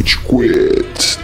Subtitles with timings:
[0.00, 1.20] Rage Quit.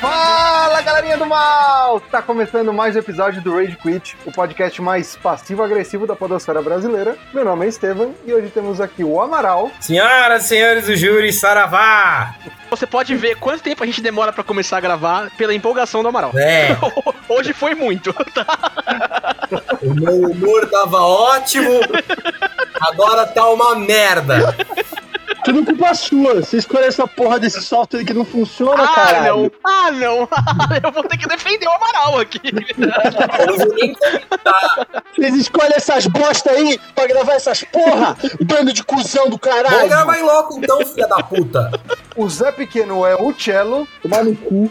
[0.00, 2.00] Fala galerinha do mal!
[2.00, 7.16] Tá começando mais um episódio do Rage Quit, o podcast mais passivo-agressivo da podosfera brasileira.
[7.32, 9.70] Meu nome é Estevam e hoje temos aqui o Amaral.
[9.80, 12.34] Senhoras e senhores do júri, Saravá!
[12.70, 16.08] Você pode ver quanto tempo a gente demora pra começar a gravar pela empolgação do
[16.08, 16.32] Amaral.
[16.34, 16.76] É,
[17.28, 19.23] Hoje foi muito, tá?
[19.84, 21.80] O meu humor tava ótimo,
[22.80, 24.54] agora tá uma merda.
[25.44, 26.36] Tudo culpa sua.
[26.36, 29.26] Você escolheu essa porra desse software que não funciona, Ah, caralho.
[29.36, 29.50] não.
[29.62, 30.28] Ah, não.
[30.82, 32.40] Eu vou ter que defender o Amaral aqui.
[32.44, 33.94] Eu não vou nem.
[35.14, 38.16] Vocês escolhem essas bosta aí pra gravar essas porra.
[38.42, 39.88] Bando de cuzão do Vamos caralho.
[39.88, 41.70] gravar em loco então, filha da puta.
[42.16, 43.86] O Zé Pequeno é o Cello.
[44.02, 44.70] Tomar no cu.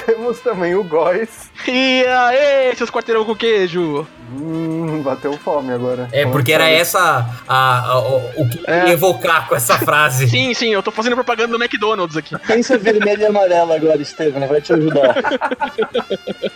[0.06, 1.50] Temos também o Góis.
[1.66, 4.06] E aí, seus quarteirão com queijo?
[4.32, 6.08] Hum, bateu fome agora.
[6.12, 10.28] É, porque era essa a, a- o, o que ia evocar com essa frase.
[10.30, 12.38] Sim, sim, eu tô fazendo propaganda do McDonald's aqui.
[12.46, 14.46] Pensa vermelho e amarelo agora, Estevam.
[14.46, 15.16] Vai te ajudar.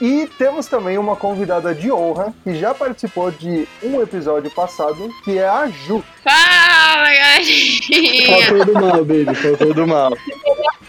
[0.01, 5.39] E temos também uma convidada de honra que já participou de um episódio passado, que
[5.39, 6.03] é a Ju.
[6.23, 8.27] Fala, galerinha!
[8.49, 9.35] Faltou do mal, baby.
[9.35, 10.13] Faltou do mal.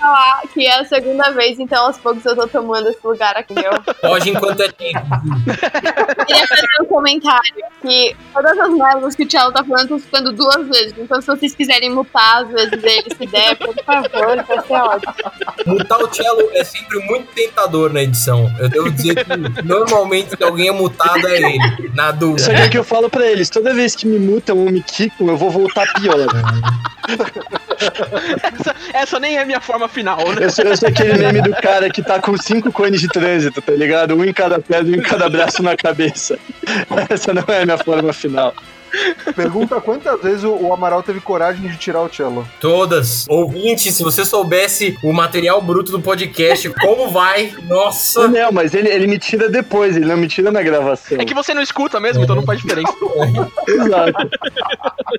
[0.05, 3.53] Falar que é a segunda vez, então aos poucos eu tô tomando esse lugar aqui,
[3.53, 3.71] meu.
[4.01, 4.99] Pode enquanto é tempo.
[6.27, 9.95] Queria fazer um comentário que todas as merdas que o Thiago tá falando, eu tô
[9.97, 10.93] escutando duas vezes.
[10.97, 15.13] Então se vocês quiserem mutar às vezes ele se der, por favor, vai ser ótimo.
[15.65, 18.51] Mutar o cello é sempre muito tentador na edição.
[18.59, 22.41] Eu devo dizer que normalmente se alguém é mutado é ele, na dúvida.
[22.41, 23.49] Isso aqui é o que eu falo pra eles.
[23.49, 26.15] Toda vez que me mutam ou me quicam, eu vou voltar pior.
[28.41, 30.45] Essa, essa nem é minha forma final, né?
[30.45, 33.61] Eu sou, eu sou aquele meme do cara que tá com cinco cones de trânsito,
[33.61, 34.13] tá ligado?
[34.13, 36.37] Um em cada pé, um em cada braço na cabeça.
[37.09, 38.53] Essa não é a minha forma final.
[39.35, 42.47] Pergunta quantas vezes o, Amaral teve coragem de tirar o Cello.
[42.59, 43.25] Todas.
[43.27, 48.27] Ouvinte, se você soubesse o material bruto do podcast, como vai, nossa.
[48.27, 51.17] Não, mas ele, ele me tira depois, ele não me tira na gravação.
[51.19, 52.93] É que você não escuta mesmo, então não faz diferença.
[53.67, 54.29] Exato.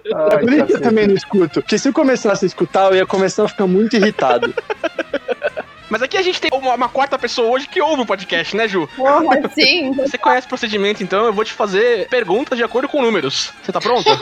[0.05, 1.61] É Ai, por isso que eu também não escuto.
[1.61, 4.53] Porque se eu começasse a escutar, eu ia começar a ficar muito irritado.
[5.89, 8.67] Mas aqui a gente tem uma, uma quarta pessoa hoje que ouve o podcast, né,
[8.69, 8.89] Ju?
[8.97, 9.93] Porra, sim.
[9.93, 13.53] Você conhece o procedimento, então eu vou te fazer perguntas de acordo com números.
[13.63, 14.07] Você tá pronto?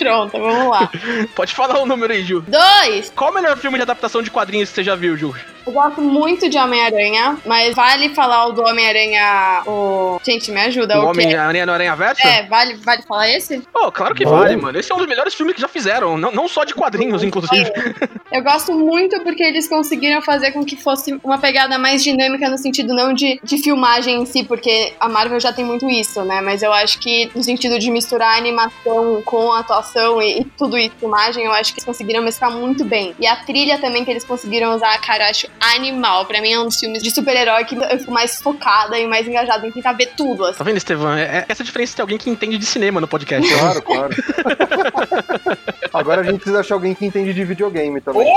[0.00, 0.90] Pronto, vamos lá.
[1.34, 2.42] Pode falar o número aí, Ju.
[2.46, 3.12] Dois.
[3.14, 5.34] Qual o melhor filme de adaptação de quadrinhos que você já viu, Ju?
[5.70, 9.62] Eu gosto muito de Homem-Aranha, mas vale falar o do Homem-Aranha.
[9.64, 10.18] O...
[10.20, 10.98] Gente, me ajuda.
[10.98, 11.10] O o?
[11.10, 12.26] Homem-Aranha no Aranha Verso?
[12.26, 13.60] É, vale, vale falar esse?
[13.72, 14.76] Pô, claro que vale, mano.
[14.76, 16.18] Esse é um dos melhores filmes que já fizeram.
[16.18, 17.70] Não, não só de quadrinhos, inclusive.
[18.32, 22.58] Eu gosto muito porque eles conseguiram fazer com que fosse uma pegada mais dinâmica no
[22.58, 26.40] sentido não de, de filmagem em si, porque a Marvel já tem muito isso, né?
[26.40, 30.44] Mas eu acho que no sentido de misturar a animação com a atuação e, e
[30.44, 33.14] tudo isso, filmagem, eu acho que eles conseguiram mesclar muito bem.
[33.20, 36.24] E a trilha também que eles conseguiram usar, cara, eu acho animal.
[36.26, 39.26] Pra mim é um dos filmes de super-herói que eu fico mais focada e mais
[39.28, 40.58] engajada em tentar ver tudo, assim.
[40.58, 41.12] Tá vendo, Estevam?
[41.12, 43.52] É, é essa a diferença de ter alguém que entende de cinema no podcast.
[43.52, 44.10] Claro, claro.
[45.92, 48.24] Agora a gente precisa achar alguém que entende de videogame também.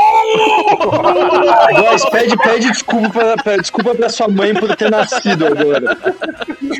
[1.76, 5.96] Góis, pede, pede desculpa pra, pra- desculpa pra sua mãe por ter nascido agora.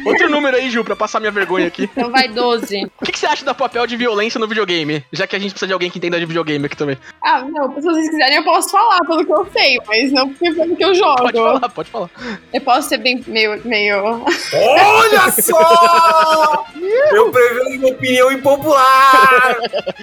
[0.06, 1.84] Outro número aí, Ju, pra passar minha vergonha aqui.
[1.96, 2.86] Então vai 12.
[3.00, 5.06] O que, que você acha do papel de violência no videogame?
[5.12, 6.98] Já que a gente precisa de alguém que entenda de videogame aqui também.
[7.22, 10.75] Ah, não, se vocês quiserem eu posso falar pelo que eu sei, mas não pelo
[10.75, 11.16] que eu jogo.
[11.23, 12.09] Pode falar, pode falar.
[12.53, 13.61] Eu posso ser bem meio.
[13.66, 14.23] meio...
[14.53, 16.66] Olha só!
[17.11, 19.57] Eu prevendo uma opinião impopular!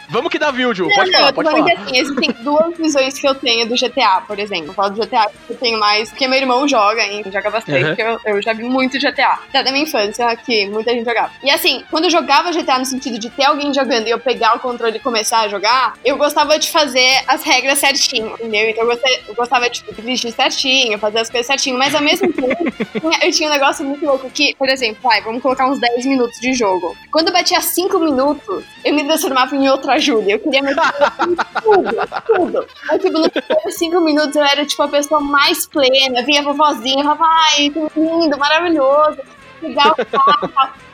[0.09, 0.89] Vamos que dá view, Ju.
[0.89, 1.65] Não, Pode não, falar, eu tô pode falar.
[1.65, 4.69] que assim, existem duas visões que eu tenho do GTA, por exemplo.
[4.71, 7.81] Eu falo do GTA que eu tenho mais, porque meu irmão joga ainda, joga bastante,
[7.85, 7.87] Uhum.
[7.97, 9.39] porque eu, eu já vi muito GTA.
[9.53, 11.31] Já da minha infância, que muita gente jogava.
[11.43, 14.57] E assim, quando eu jogava GTA no sentido de ter alguém jogando e eu pegar
[14.57, 18.69] o controle e começar a jogar, eu gostava de fazer as regras certinho, entendeu?
[18.71, 19.83] Então eu gostava, eu gostava de
[20.21, 22.65] dirigir certinho, fazer as coisas certinho, mas ao mesmo tempo
[23.23, 26.39] eu tinha um negócio muito louco que, por exemplo, vai, vamos colocar uns 10 minutos
[26.41, 26.97] de jogo.
[27.11, 30.35] Quando eu batia 5 minutos, eu me transformava em outra Júlia.
[30.35, 30.83] Eu queria meter
[31.63, 31.91] tudo,
[32.27, 32.67] tudo.
[32.87, 36.23] Mas, tipo, nos primeiros 5 minutos eu era, tipo, a pessoa mais plena.
[36.23, 39.19] Vinha a vovozinha, falava, ai, que lindo, maravilhoso.
[39.63, 39.95] Legal.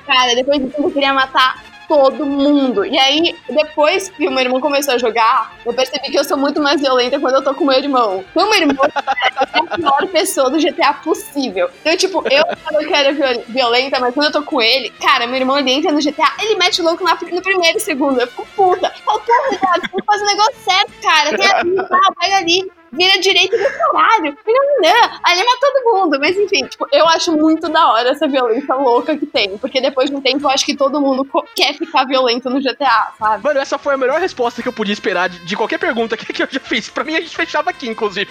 [0.06, 2.84] Cara, depois eu queria matar todo mundo.
[2.84, 6.36] E aí, depois que o meu irmão começou a jogar, eu percebi que eu sou
[6.36, 8.24] muito mais violenta quando eu tô com meu irmão.
[8.34, 11.68] Meu irmão é a pior pessoa do GTA possível.
[11.80, 15.26] Então, tipo, eu falo que era viol- violenta, mas quando eu tô com ele, cara,
[15.26, 18.20] meu irmão ele entra no GTA, ele mete louco na- no primeiro segundo.
[18.20, 18.92] Eu fico puta.
[19.04, 21.36] Falo, porra, cara, tem que fazer o negócio certo, cara.
[21.36, 21.76] Tem
[22.20, 22.70] pega ali.
[22.92, 24.36] Vira direito do caralho.
[24.46, 26.18] E não, não, aí mata todo mundo.
[26.20, 29.56] Mas enfim, tipo, eu acho muito da hora essa violência louca que tem.
[29.58, 33.12] Porque depois de um tempo eu acho que todo mundo quer ficar violento no GTA,
[33.18, 33.42] sabe?
[33.42, 36.32] Mano, essa foi a melhor resposta que eu podia esperar de, de qualquer pergunta que,
[36.32, 36.88] que eu já fiz.
[36.88, 38.30] Pra mim, a gente fechava aqui, inclusive.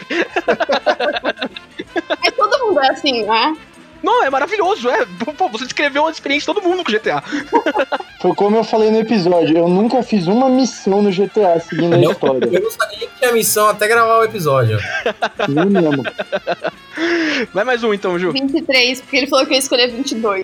[2.22, 3.56] Mas todo mundo é assim, né?
[4.06, 5.06] Não, é maravilhoso, é.
[5.38, 7.24] Pô, você descreveu a experiência de todo mundo com GTA.
[8.26, 12.00] Foi como eu falei no episódio, eu nunca fiz uma missão no GTA seguindo a
[12.12, 12.50] história.
[12.52, 14.80] eu não sabia que tinha missão até gravar o episódio.
[15.48, 16.04] Eu mesmo.
[17.54, 18.32] Vai mais um então, Ju.
[18.32, 20.44] 23, porque ele falou que eu ia escolher 22.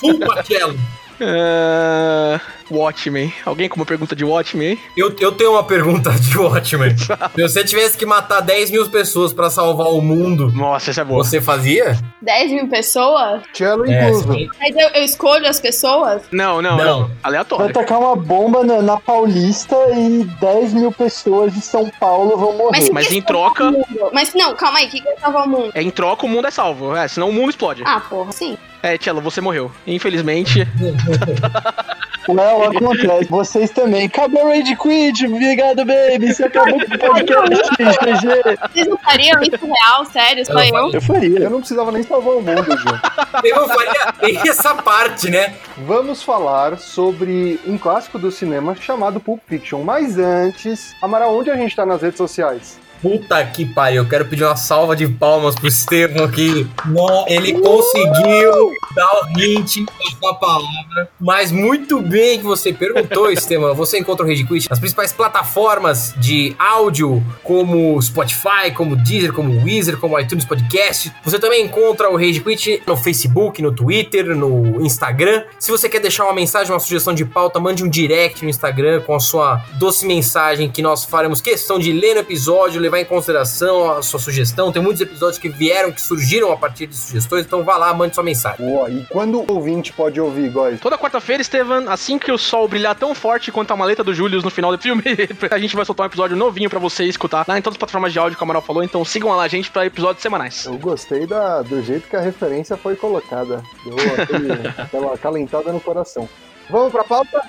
[0.00, 0.78] Chupa, Cello.
[1.20, 2.40] Uh,
[2.70, 3.32] Watchmen.
[3.44, 4.78] Alguém com uma pergunta de Watchmen aí?
[4.96, 6.96] Eu, eu tenho uma pergunta de Watchmen.
[6.98, 11.04] Se você tivesse que matar 10 mil pessoas pra salvar o mundo, Nossa, essa é
[11.04, 11.22] boa.
[11.24, 11.96] você fazia?
[12.22, 13.42] 10 mil pessoas?
[13.52, 14.32] Cello É, incluso.
[14.32, 14.48] sim.
[14.58, 16.22] Mas eu, eu escolho as pessoas?
[16.32, 16.84] Não, não, Não.
[16.84, 17.00] não.
[17.06, 17.72] Vai Aleatório.
[17.72, 22.70] tacar uma bomba na, na Paulista e 10 mil pessoas de São Paulo vão morrer.
[22.72, 23.72] Mas, Mas em troca-?
[24.12, 25.70] Mas não, calma aí, o que, que é salvar o mundo?
[25.74, 26.94] É em troca o mundo é salvo.
[26.96, 27.82] É, senão o mundo explode.
[27.86, 28.56] Ah, porra, sim.
[28.82, 29.70] É, Tchelo, você morreu.
[29.86, 30.66] Infelizmente.
[32.28, 33.28] Não, acontece.
[33.28, 34.06] Vocês também.
[34.06, 35.26] Acabou o Raid Quit.
[35.26, 36.32] Obrigado, baby.
[36.32, 38.58] Você acabou com o podcast, GG.
[38.72, 40.46] Vocês não fariam isso real, sério?
[40.46, 40.86] Só Eu eu?
[40.86, 41.50] Eu Eu faria.
[41.50, 43.00] não precisava nem salvar o mundo, Ju.
[43.44, 45.54] Eu faria tem essa parte, né?
[45.78, 49.82] Vamos falar sobre um clássico do cinema chamado Pulp Fiction.
[49.82, 52.78] Mas antes, Amaral, onde a gente tá nas redes sociais?
[53.04, 56.66] Puta que pariu, eu quero pedir uma salva de palmas pro Estevam aqui.
[56.86, 59.84] Não, ele conseguiu dar o hint
[60.18, 61.10] com a palavra.
[61.20, 63.74] Mas muito bem que você perguntou, Estevam.
[63.74, 69.62] Você encontra o Rage Quit nas principais plataformas de áudio, como Spotify, como Deezer, como
[69.62, 71.12] Weezer, como iTunes Podcast.
[71.22, 75.44] Você também encontra o Rage Quit no Facebook, no Twitter, no Instagram.
[75.58, 79.02] Se você quer deixar uma mensagem, uma sugestão de pauta, mande um direct no Instagram
[79.02, 83.04] com a sua doce mensagem que nós faremos questão de ler no episódio, levar em
[83.04, 84.72] consideração a sua sugestão.
[84.72, 88.14] Tem muitos episódios que vieram, que surgiram a partir de sugestões, então vá lá, mande
[88.14, 88.66] sua mensagem.
[88.66, 90.80] Boa, e quando o ouvinte pode ouvir, Góis?
[90.80, 94.44] Toda quarta-feira, Estevam, assim que o sol brilhar tão forte quanto a maleta do Julius
[94.44, 95.02] no final do filme,
[95.50, 98.12] a gente vai soltar um episódio novinho pra você escutar lá em todas as plataformas
[98.12, 98.82] de áudio que o Amaral falou.
[98.82, 100.64] Então sigam lá a gente pra episódios semanais.
[100.66, 103.62] Eu gostei da, do jeito que a referência foi colocada.
[103.84, 106.28] Deu aquele, aquela calentada no coração.
[106.70, 107.42] Vamos pra pauta?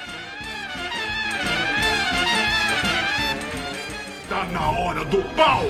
[4.36, 5.64] Tá na hora do pau!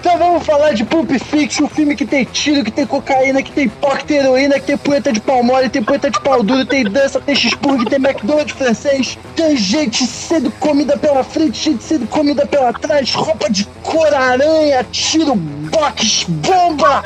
[0.00, 3.52] Então vamos falar de Pulp Fiction, um filme que tem tiro, que tem cocaína, que
[3.52, 6.42] tem pó, que tem heroína, que tem poeta de pau mole, tem poeta de pau
[6.42, 11.84] duro, tem dança, tem cheeseburger, tem McDonald's francês, tem gente sendo comida pela frente, gente
[11.84, 17.04] sendo comida pela trás, roupa de cor, aranha, tiro, box, bomba,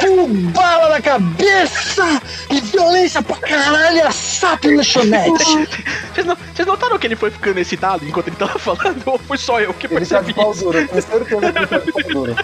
[0.00, 2.20] com bala na cabeça
[2.50, 5.68] e violência pra caralho, assato em lanchonete.
[6.14, 9.02] Vocês, não- vocês notaram que ele foi ficando excitado enquanto ele tava falando?
[9.06, 10.64] Ou foi só eu que Ele tá percebi de pau isso?
[10.64, 12.36] duro, eu tenho certeza que ele tá de pau duro.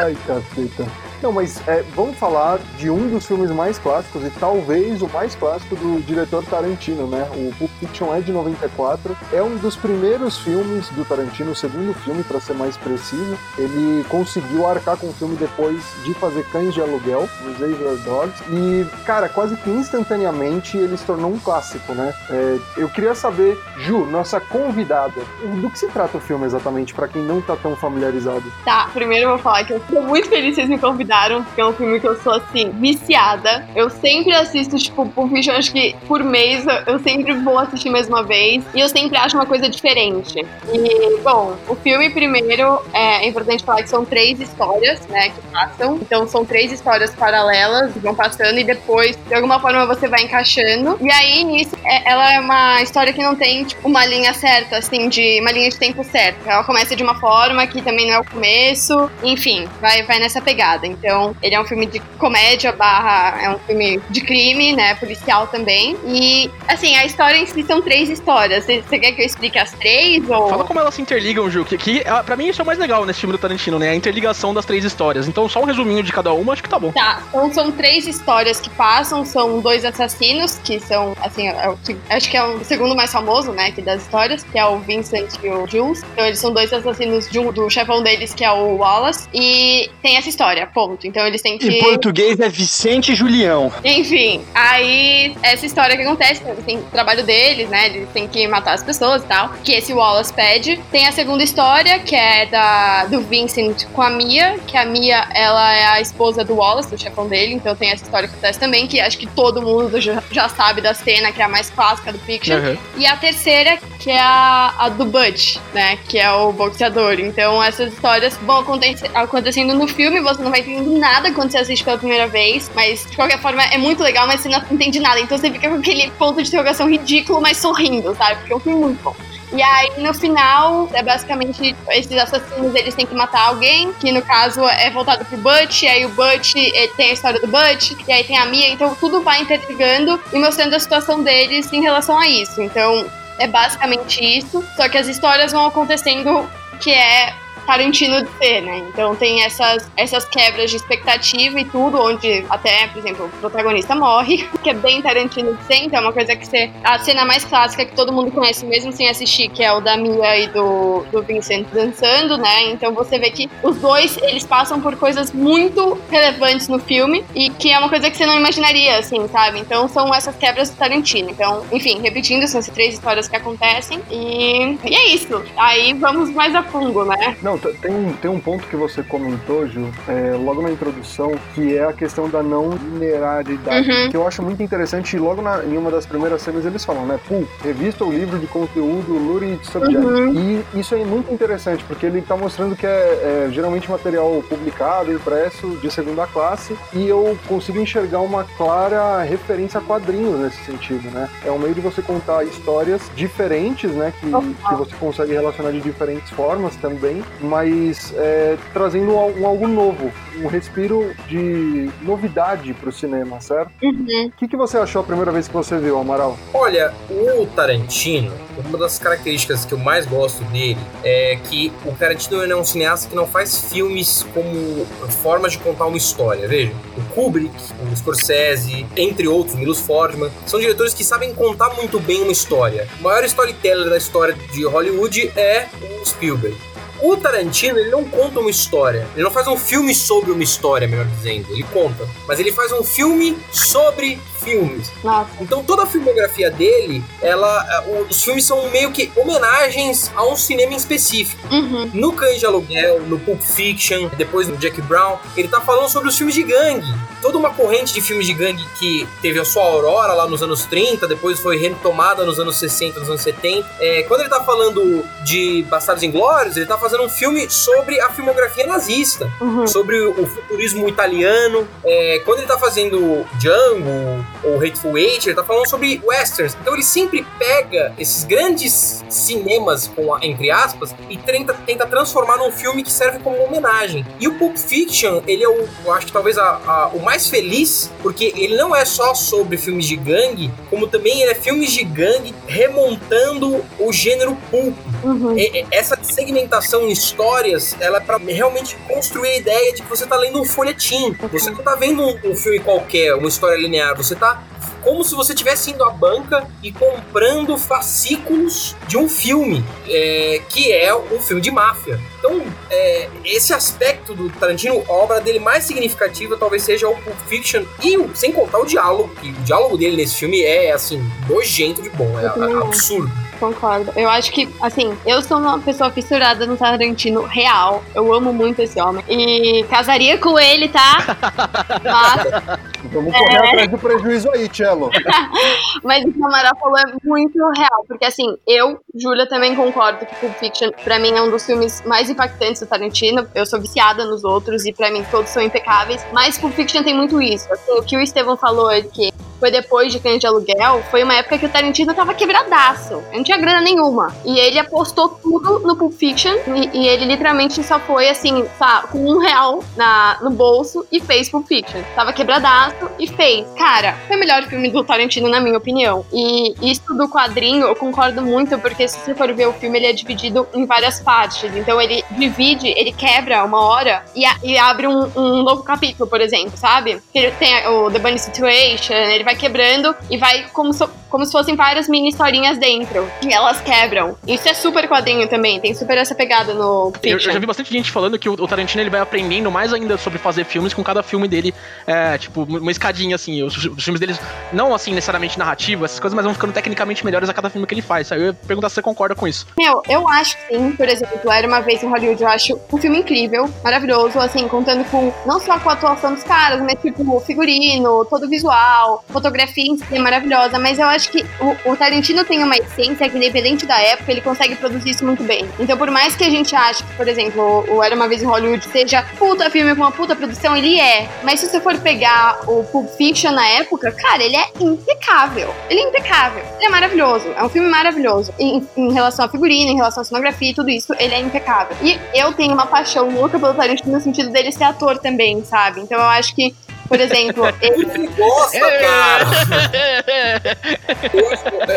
[0.00, 0.86] Ai, caceta.
[1.22, 5.36] Não, mas é, vamos falar de um dos filmes mais clássicos e talvez o mais
[5.36, 7.28] clássico do diretor Tarantino, né?
[7.34, 9.16] O Pulp Fiction é de 94.
[9.32, 13.38] É um dos primeiros filmes do Tarantino, o segundo filme, para ser mais preciso.
[13.56, 18.42] Ele conseguiu arcar com o filme depois de fazer Cães de Aluguel, Reservoir Dogs.
[18.50, 22.12] E, cara, quase que instantaneamente ele se tornou um clássico, né?
[22.30, 25.22] É, eu queria saber, Ju, nossa convidada,
[25.60, 28.42] do que se trata o filme exatamente, para quem não tá tão familiarizado?
[28.64, 31.11] Tá, primeiro eu vou falar que eu tô muito feliz que vocês me convidaram,
[31.44, 33.66] porque é um filme que eu sou, assim, viciada.
[33.74, 37.90] Eu sempre assisto, tipo, Pulp Fiction, acho que por mês eu- eu sempre vou assistir
[37.90, 38.64] mais uma vez.
[38.74, 40.44] E eu sempre acho uma coisa diferente.
[40.72, 45.40] E, bom, o filme, primeiro, é, é importante falar que são três histórias, né, que
[45.52, 45.96] passam.
[45.96, 50.22] Então são três histórias paralelas, que vão passando, e depois, de alguma forma, você vai
[50.22, 50.96] encaixando.
[51.00, 54.76] E aí, nisso, é- ela é uma história que não tem, tipo, uma linha certa,
[54.78, 56.50] assim, de uma linha de tempo certa.
[56.50, 59.10] Ela começa de uma forma que também não é o começo.
[59.22, 60.86] Enfim, vai, vai nessa pegada.
[61.02, 63.42] Então, ele é um filme de comédia barra.
[63.42, 64.94] É um filme de crime, né?
[64.94, 65.96] Policial também.
[66.06, 68.64] E, assim, a história em si são três histórias.
[68.64, 70.28] Você quer que eu explique as três?
[70.30, 70.48] Ou...
[70.48, 72.78] Fala como elas se interligam, Ju, que, que ah, pra mim isso é o mais
[72.78, 73.90] legal nesse filme do Tarantino, né?
[73.90, 75.26] A interligação das três histórias.
[75.26, 76.92] Então só um resuminho de cada uma, acho que tá bom.
[76.92, 81.96] Tá, então são três histórias que passam, são dois assassinos, que são, assim, é que-
[82.10, 85.30] acho que é o segundo mais famoso, né, aqui das histórias, que é o Vincent
[85.42, 86.02] e o Jules.
[86.12, 89.28] Então eles são dois assassinos de um- do chefão deles, que é o Wallace.
[89.34, 91.06] E tem essa história, ponto.
[91.06, 91.68] Então eles têm que.
[91.68, 93.72] Em português é Vicente e Julião.
[93.84, 97.86] Enfim, aí essa história que acontece, têm o trabalho deles, né?
[97.86, 99.50] Eles têm que matar as pessoas e tal.
[99.64, 100.80] Que esse Wallace pede.
[100.90, 105.26] Tem a segunda história, que é da do Vincent com a Mia, que a Mia,
[105.34, 107.54] ela é a esposa do Wallace, do chefão dele.
[107.54, 110.80] Então tem essa história que acontece também, que acho que todo mundo já, já sabe
[110.80, 112.56] da cena, que é a mais clássica do Fiction.
[112.56, 112.76] Uhum.
[112.96, 115.98] E a terceira, que é a, a do Butch, né?
[116.08, 117.20] Que é o boxeador.
[117.20, 121.58] Então essas histórias vão acontecer, acontecendo no filme, você não vai entendendo nada quando você
[121.58, 122.70] assiste pela primeira vez.
[122.74, 125.20] Mas de qualquer forma é muito legal, mas você não entende nada.
[125.20, 128.36] Então você fica com aquele ponto de interrogação ridículo, mas sorrindo, sabe?
[128.36, 129.14] Porque é um filme muito bom.
[129.54, 134.22] E aí, no final, é basicamente esses assassinos eles têm que matar alguém, que no
[134.22, 137.92] caso é voltado pro Butch, e aí o Butch eh, tem a história do Butch,
[138.08, 141.82] e aí tem a Mia, então tudo vai interligando e mostrando a situação deles em
[141.82, 142.62] relação a isso.
[142.62, 143.04] Então,
[143.38, 146.48] é basicamente isso, só que as histórias vão acontecendo
[146.80, 148.78] que é Tarantino de ser, né?
[148.88, 153.94] Então tem essas, essas quebras de expectativa e tudo, onde até, por exemplo, o protagonista
[153.94, 156.70] morre, que é bem Tarantino de ser, então é uma coisa que você.
[156.84, 159.96] A cena mais clássica que todo mundo conhece, mesmo sem assistir, que é o da
[159.96, 162.70] Mia e do, do Vincent dançando, né?
[162.70, 167.50] Então você vê que os dois, eles passam por coisas muito relevantes no filme e
[167.50, 169.60] que é uma coisa que você não imaginaria, assim, sabe?
[169.60, 171.30] Então são essas quebras do Tarantino.
[171.30, 175.42] Então, enfim, repetindo, são essas três histórias que acontecem e, e é isso.
[175.56, 177.36] Aí vamos mais a fundo, né?
[177.42, 181.76] Não, t- tem, tem um ponto que você comentou, Ju, é, logo na introdução, que
[181.76, 184.10] é a questão da não linearidade, Uhum.
[184.10, 185.16] que eu acho muito interessante.
[185.16, 187.18] E logo na- em uma das primeiras cenas eles falam, né?
[187.28, 189.96] Pum, revista ou livro de conteúdo Lurid Subject.
[190.04, 190.62] Uhum.
[190.74, 195.12] E isso é muito interessante, porque ele tá mostrando que é, é geralmente material publicado,
[195.12, 201.10] impresso, de segunda classe, e eu consigo enxergar uma clara referência a quadrinhos nesse sentido,
[201.10, 201.28] né?
[201.44, 204.12] É um meio de você contar histórias diferentes, né?
[204.20, 210.12] Que, que você consegue relacionar de diferentes formas também, mas é, trazendo um algo novo,
[210.38, 213.70] um respiro de novidade pro cinema, certo?
[213.82, 214.26] Uhum.
[214.26, 216.38] O que, que você achou a primeira vez que você viu, Amaral?
[216.54, 218.32] Olha, o Tarantino,
[218.66, 223.08] uma das características que eu mais gosto dele é que o Tarantino é um cineasta
[223.08, 224.86] que não faz filmes como
[225.22, 226.46] formas de contar uma história.
[226.48, 227.54] Veja, o Kubrick,
[227.90, 232.88] o Scorsese, entre outros, Milos Forman, são diretores que sabem contar muito bem uma história.
[233.00, 235.66] O maior storyteller da história de Hollywood é
[236.00, 236.56] o Spielberg.
[237.02, 239.06] O Tarantino, ele não conta uma história.
[239.14, 241.50] Ele não faz um filme sobre uma história, melhor dizendo.
[241.50, 242.08] Ele conta.
[242.28, 244.90] Mas ele faz um filme sobre filmes.
[245.02, 245.30] Nossa.
[245.40, 250.72] Então toda a filmografia dele, ela, os filmes são meio que homenagens a um cinema
[250.72, 251.42] em específico.
[251.52, 251.90] Uhum.
[251.92, 256.08] No Cães de Aluguel, no Pulp Fiction, depois no Jack Brown, ele tá falando sobre
[256.08, 256.92] os filmes de gangue.
[257.22, 260.66] Toda uma corrente de filmes de gangue que teve a sua aurora lá nos anos
[260.66, 263.66] 30, depois foi retomada nos anos 60, nos anos 70.
[263.80, 268.10] É, quando ele tá falando de Bastardos Inglórios, ele tá fazendo um filme sobre a
[268.10, 269.66] filmografia nazista Uhum.
[269.66, 271.66] sobre o futurismo italiano.
[271.84, 276.56] É, quando ele tá fazendo Django ou Hateful Eight, ele tá falando sobre westerns.
[276.60, 282.36] Então ele sempre pega esses grandes cinemas, com a- entre aspas, e tenta, tenta transformar
[282.38, 284.04] num filme que serve como homenagem.
[284.18, 287.11] E o Pulp Fiction, ele é o, eu acho que talvez a- a- o mais
[287.18, 291.72] feliz, porque ele não é só sobre filmes de gangue, como também ele é filmes
[291.72, 294.76] de gangue remontando o gênero pulp.
[295.02, 295.36] Uhum.
[295.70, 300.16] Essa segmentação em histórias, ela é pra realmente construir a ideia de que você tá
[300.16, 301.14] lendo um folhetim.
[301.30, 303.96] Você não tá vendo um, um filme qualquer, uma história linear.
[303.96, 304.42] Você tá
[304.82, 310.72] como se você estivesse indo à banca e comprando fascículos de um filme, é, que
[310.72, 312.00] é um filme de máfia.
[312.18, 317.16] Então, é, esse aspecto do Tarantino, a obra dele mais significativa talvez seja o Pulp
[317.28, 321.02] Fiction, e o- sem contar o diálogo, que o diálogo dele nesse filme é, assim,
[321.28, 322.58] nojento de bom, é acho.
[322.58, 323.21] absurdo.
[323.42, 323.92] Concordo.
[323.96, 327.82] Eu acho que, assim, eu sou uma pessoa fissurada no Tarantino real.
[327.92, 329.04] Eu amo muito esse homem.
[329.08, 330.98] E casaria com ele, tá?
[331.82, 334.90] Mas, Vamos correr atrás do prejuízo aí, Cello.
[335.82, 337.84] mas o que o Amaral falou é muito real.
[337.88, 341.82] Porque, assim, eu, Júlia, também concordo que Pulp Fiction, pra mim, é um dos filmes
[341.84, 343.26] mais impactantes do Tarantino.
[343.34, 346.06] Eu sou viciada nos outros e, pra mim, todos são impecáveis.
[346.12, 347.52] Mas Pulp Fiction tem muito isso.
[347.52, 349.10] Assim, o que o Estevão falou é que
[349.42, 353.02] foi depois de Cães de Aluguel, foi uma época que o Tarantino tava quebradaço.
[353.12, 354.14] Não tinha grana nenhuma.
[354.24, 358.86] E ele apostou tudo no Pulp Fiction e, e ele literalmente só foi assim, sabe,
[358.92, 361.80] com um real na, no bolso e fez Pulp Fiction.
[361.96, 363.44] Tava quebradaço e fez.
[363.58, 366.06] Cara, foi o melhor filme do Tarantino, na minha opinião.
[366.12, 369.86] E isso do quadrinho, eu concordo muito, porque se você for ver o filme, ele
[369.86, 371.50] é dividido em várias partes.
[371.56, 376.08] Então ele divide, ele quebra uma hora e, a- e abre um, um novo capítulo,
[376.08, 377.02] por exemplo, sabe?
[377.12, 381.24] Ele tem o The Bunny Situation, ele vai vai quebrando e vai como, so, como
[381.24, 383.08] se fossem várias mini historinhas dentro.
[383.22, 384.16] E elas quebram.
[384.26, 387.72] Isso é super quadrinho também, tem super essa pegada no Eu, eu já vi bastante
[387.72, 390.82] gente falando que o, o Tarantino ele vai aprendendo mais ainda sobre fazer filmes com
[390.82, 391.54] cada filme dele.
[391.86, 393.42] É, tipo, uma escadinha assim.
[393.42, 394.20] Os, os filmes deles,
[394.52, 397.74] não assim necessariamente narrativa, essas coisas, mas vão ficando tecnicamente melhores a cada filme que
[397.74, 398.12] ele faz.
[398.12, 399.46] Aí eu ia perguntar se você concorda com isso.
[399.56, 400.72] Meu, eu acho que sim.
[400.72, 404.84] Por exemplo, Era Uma Vez em Hollywood, eu acho um filme incrível, maravilhoso, assim, contando
[404.90, 409.04] com, não só com a atuação dos caras, mas tipo, o figurino, todo o visual,
[409.22, 413.08] fotografia em si é maravilhosa, mas eu acho que o, o Tarantino tem uma essência
[413.08, 415.48] que, independente da época, ele consegue produzir isso muito bem.
[415.60, 418.26] Então, por mais que a gente ache que, por exemplo, o Era Uma Vez em
[418.26, 421.08] Hollywood seja puta filme com uma puta produção, ele é.
[421.22, 425.54] Mas se você for pegar o Pulp Fiction na época, cara, ele é impecável.
[425.70, 426.44] Ele é impecável.
[426.56, 427.28] Ele é maravilhoso.
[427.36, 428.34] É um filme maravilhoso.
[428.38, 431.76] Em, em relação à figurina, em relação à cenografia e tudo isso, ele é impecável.
[431.80, 435.80] E eu tenho uma paixão louca pelo Tarantino no sentido dele ser ator também, sabe?
[435.80, 436.54] Então eu acho que,
[436.92, 439.26] por exemplo, ele, Nossa, cara!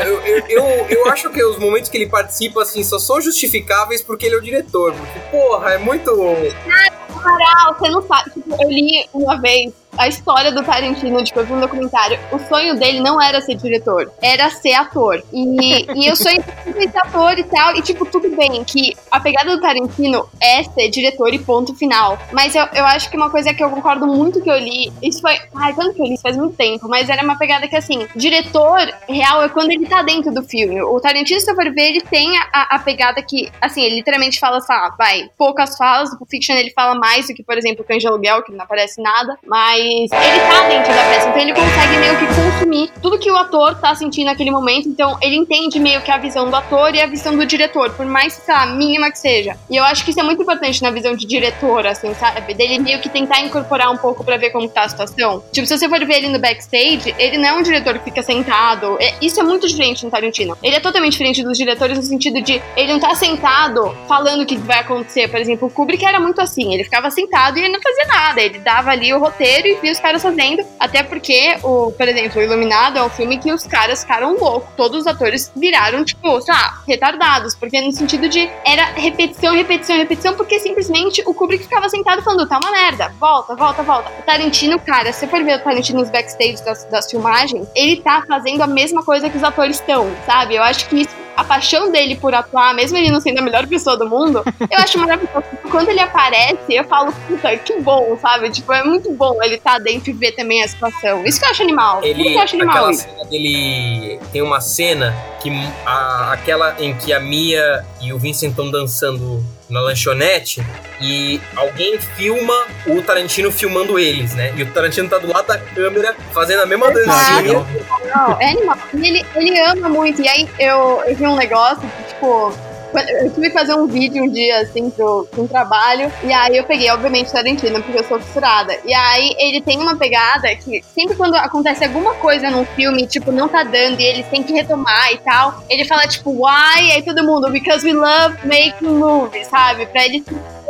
[0.05, 4.01] Eu, eu, eu, eu acho que os momentos que ele participa, assim, só são justificáveis
[4.01, 4.93] porque ele é o diretor.
[4.93, 6.11] Porque, porra, é muito.
[6.11, 8.31] Ah, você não sabe.
[8.31, 12.19] Tipo, eu li uma vez a história do Tarantino, tipo, eu vi um documentário.
[12.31, 15.23] O sonho dele não era ser diretor, era ser ator.
[15.31, 17.75] E, e o sonho dele ser ator e tal.
[17.75, 22.17] E, tipo, tudo bem que a pegada do Tarantino é ser diretor e ponto final.
[22.31, 25.21] Mas eu, eu acho que uma coisa que eu concordo muito que eu li, isso
[25.21, 25.37] foi.
[25.55, 26.13] Ai, quando que eu li?
[26.13, 26.87] Isso faz muito tempo.
[26.87, 30.81] Mas era uma pegada que, assim, diretor real é quando ele tá dentro do filme.
[30.81, 34.39] O Tarantino, se eu for ver, ele tem a, a pegada que, assim, ele literalmente
[34.39, 36.11] fala, ah, vai, poucas falas.
[36.19, 38.63] No Fiction ele fala mais do que, por exemplo, o Cães de Aluguel, que não
[38.63, 39.37] aparece nada.
[39.45, 43.35] Mas ele tá dentro da peça, então ele consegue meio que consumir tudo que o
[43.35, 44.87] ator tá sentindo naquele momento.
[44.87, 48.05] Então ele entende meio que a visão do ator e a visão do diretor, por
[48.05, 49.57] mais, sei lá, mínima que seja.
[49.69, 52.53] E eu acho que isso é muito importante na visão de diretor, assim, sabe?
[52.53, 55.43] Dele meio que tentar incorporar um pouco pra ver como tá a situação.
[55.51, 58.21] Tipo, se você for ver ele no backstage, ele não é um diretor que fica
[58.23, 58.97] sentado.
[58.99, 60.57] É- isso é muito diferente no Tarantino.
[60.61, 64.45] Ele é totalmente diferente dos diretores no sentido de ele não tá sentado falando o
[64.45, 65.27] que vai acontecer.
[65.27, 68.41] Por exemplo, o Kubrick era muito assim, ele ficava sentado e ele não fazia nada.
[68.41, 70.65] Ele dava ali o roteiro e via os caras fazendo.
[70.79, 74.69] Até porque, o, por exemplo, o Iluminado é um filme que os caras ficaram loucos.
[74.75, 77.55] Todos os atores viraram, tipo, sei lá, retardados.
[77.55, 82.47] Porque no sentido de era repetição, repetição, repetição, porque simplesmente o Kubrick ficava sentado falando,
[82.47, 84.11] tá uma merda, volta, volta, volta.
[84.19, 88.23] O Tarantino, cara, se for ver o Tarantino nos backstage das, das filmagens, ele tá
[88.27, 90.55] fazendo a mesma coisa que os atores estão, sabe?
[90.55, 93.67] Eu acho que isso a paixão dele por atuar, mesmo ele não sendo a melhor
[93.67, 95.43] pessoa do mundo, eu acho maravilhoso.
[95.69, 98.49] Quando ele aparece, eu falo, puta, que bom, sabe?
[98.49, 101.23] Tipo, é muito bom ele estar dentro e ver também a situação.
[101.25, 102.01] Isso que eu acho animal.
[102.03, 102.93] Isso que Ele, eu acho animal.
[102.93, 104.19] cena dele.
[104.31, 105.49] Tem uma cena que.
[105.85, 110.65] a- aquela em que a Mia e o Vincent estão dançando na lanchonete
[111.01, 112.53] e alguém filma
[112.87, 114.53] o Tarantino filmando eles, né?
[114.55, 117.65] E o Tarantino tá do lado da câmera fazendo a mesma dancinha.
[118.05, 118.77] Não, é animal.
[118.93, 120.21] E ele, ele ama muito.
[120.21, 122.74] E aí eu, eu vi um negócio que, tipo.
[122.93, 126.11] Eu que fazer um vídeo um dia, assim, pro, pro um trabalho.
[126.23, 128.77] E aí eu peguei, obviamente, Tarantino, porque eu sou fissurada.
[128.85, 133.31] E aí ele tem uma pegada que sempre quando acontece alguma coisa num filme, tipo,
[133.31, 136.91] não tá dando e eles têm que retomar e tal, ele fala, tipo, why?
[136.91, 139.85] Aí todo mundo, because we love making movies, sabe?
[139.87, 140.23] Pra ele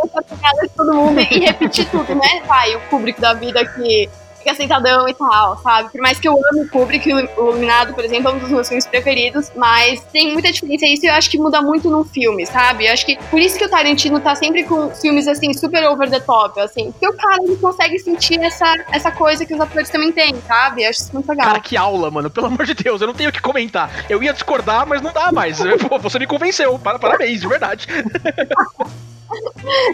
[0.04, 2.42] essa pegada de todo mundo e repetir tudo, né?
[2.48, 4.10] Pai, o Kubrick da vida que
[4.46, 5.92] fica sentadão e tal, sabe?
[5.92, 8.68] Por mais que eu ame o Kubrick, o Iluminado, por exemplo, é um dos meus
[8.68, 12.46] filmes preferidos, mas tem muita diferença isso e eu acho que muda muito num filme,
[12.46, 12.86] sabe?
[12.86, 16.10] Eu acho que por isso que o Tarantino tá sempre com filmes assim, super over
[16.10, 19.90] the top, assim, porque o cara ele consegue sentir essa, essa coisa que os atores
[19.90, 20.84] também têm, sabe?
[20.84, 21.48] Eu acho isso muito legal.
[21.48, 22.30] Cara, que aula, mano.
[22.30, 23.90] Pelo amor de Deus, eu não tenho o que comentar.
[24.10, 25.58] Eu ia discordar, mas não dá mais.
[25.90, 26.78] Pô, você me convenceu.
[26.78, 27.88] Para- Parabéns, de verdade.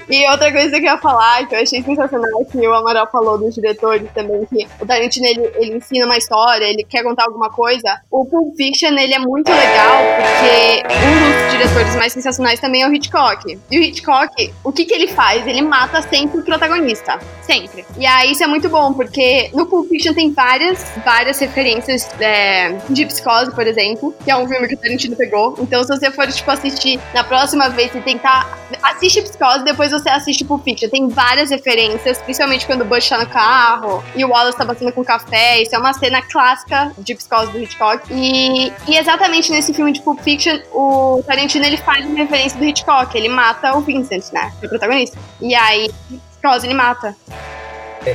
[0.09, 3.37] E outra coisa que eu ia falar, que eu achei sensacional, que o Amaral falou
[3.37, 7.49] dos diretores também, que o Tarantino, ele, ele ensina uma história, ele quer contar alguma
[7.49, 8.01] coisa.
[8.09, 12.87] O Pulp Fiction, ele é muito legal, porque um dos diretores mais sensacionais também é
[12.87, 13.59] o Hitchcock.
[13.69, 15.45] E o Hitchcock, o que que ele faz?
[15.47, 17.19] Ele mata sempre o protagonista.
[17.41, 17.85] Sempre.
[17.97, 22.75] E aí isso é muito bom, porque no Pulp Fiction tem várias, várias referências é,
[22.89, 25.55] de Psicose, por exemplo, que é um filme que o Tarantino pegou.
[25.59, 28.59] Então, se você for, tipo, assistir na próxima vez e tentar...
[28.81, 30.89] Assiste Psicose, depois você assiste Pulp Fiction.
[30.89, 34.91] Tem várias referências, principalmente quando o Bush tá no carro e o Wallace tá batendo
[34.91, 35.61] com café.
[35.61, 38.11] Isso é uma cena clássica de Psicose do Hitchcock.
[38.11, 42.65] E, e exatamente nesse filme de Pulp Fiction, o Tarantino, ele faz uma referência do
[42.65, 43.15] Hitchcock.
[43.17, 44.51] Ele mata o Vincent, né?
[44.63, 45.17] O protagonista.
[45.39, 45.89] E aí,
[46.31, 47.15] Psicose, ele mata.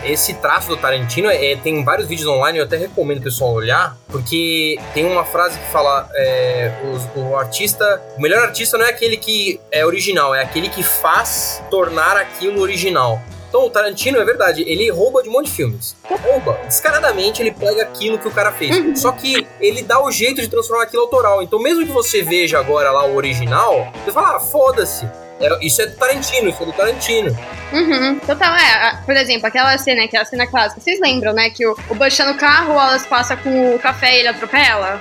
[0.04, 3.96] Esse traço do Tarantino é, tem vários vídeos online, eu até recomendo o pessoal olhar,
[4.08, 8.02] porque tem uma frase que fala: é, os- o, artista.
[8.18, 12.60] O melhor artista não é aquele que é original, é aquele que faz tornar aquilo
[12.60, 13.20] original.
[13.48, 15.96] Então o Tarantino, é verdade, ele rouba de um monte de filmes.
[16.10, 16.58] Rouba.
[16.64, 19.00] Descaradamente ele pega aquilo que o cara fez.
[19.00, 21.42] Só que ele dá o jeito de transformar aquilo autoral.
[21.42, 25.08] Então mesmo que você veja agora lá o original, você fala, ah, foda-se.
[25.40, 27.38] É, Isso é do Tarantino, isso é do Tarantino.
[27.72, 28.18] Uhum.
[28.20, 28.98] Total, é.
[29.04, 30.80] Por exemplo, aquela cena, aquela cena clássica.
[30.80, 31.50] Vocês lembram, né?
[31.50, 34.28] Que o, o Bush tá no carro, o Wallace passa com o café e ele
[34.28, 35.00] atropela?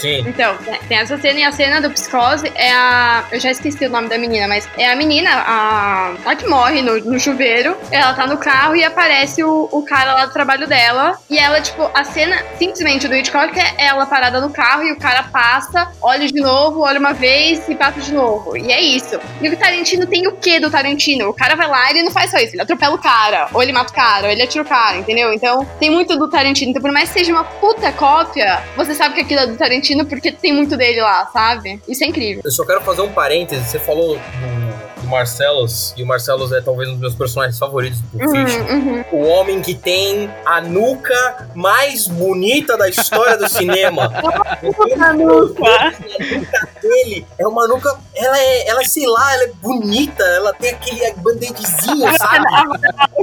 [0.00, 0.24] Sim.
[0.26, 0.56] Então,
[0.88, 3.24] tem- essa cena e a cena do Psicose é a.
[3.30, 6.82] Eu já esqueci o nome da menina, mas é a menina, a, a que morre
[6.82, 7.76] no, no chuveiro.
[7.90, 11.18] Ela tá no carro e aparece o, o cara lá do trabalho dela.
[11.28, 14.98] E ela, tipo, a cena simplesmente do Hitchcock é ela parada no carro e o
[14.98, 18.56] cara passa, olha de novo, olha uma vez e passa de novo.
[18.56, 19.18] E é isso.
[19.40, 21.28] E o Tarantino tem o quê do Tarantino?
[21.28, 23.62] O cara vai lá e ele não faz só isso, ele atropela o cara, ou
[23.62, 25.32] ele mata o cara, ou ele atira o cara, entendeu?
[25.32, 26.70] Então tem muito do Tarantino.
[26.70, 29.89] Então, por mais que seja uma puta cópia, você sabe que aquilo é do Tarantino
[30.06, 31.80] porque tem muito dele lá, sabe?
[31.88, 32.42] Isso é incrível.
[32.44, 33.68] Eu só quero fazer um parêntese.
[33.68, 34.18] Você falou
[35.10, 38.62] do Marcellus, e o Marcellus é talvez um dos meus personagens favoritos do Fiction.
[38.62, 39.04] Uhum, uhum.
[39.12, 44.10] O homem que tem a nuca mais bonita da história do cinema.
[45.00, 45.64] A nuca.
[45.64, 47.98] A nuca dele é uma nuca.
[48.14, 50.22] Ela é, ela, sei lá, ela é bonita.
[50.22, 52.44] Ela tem aquele band-aidzinho, sabe?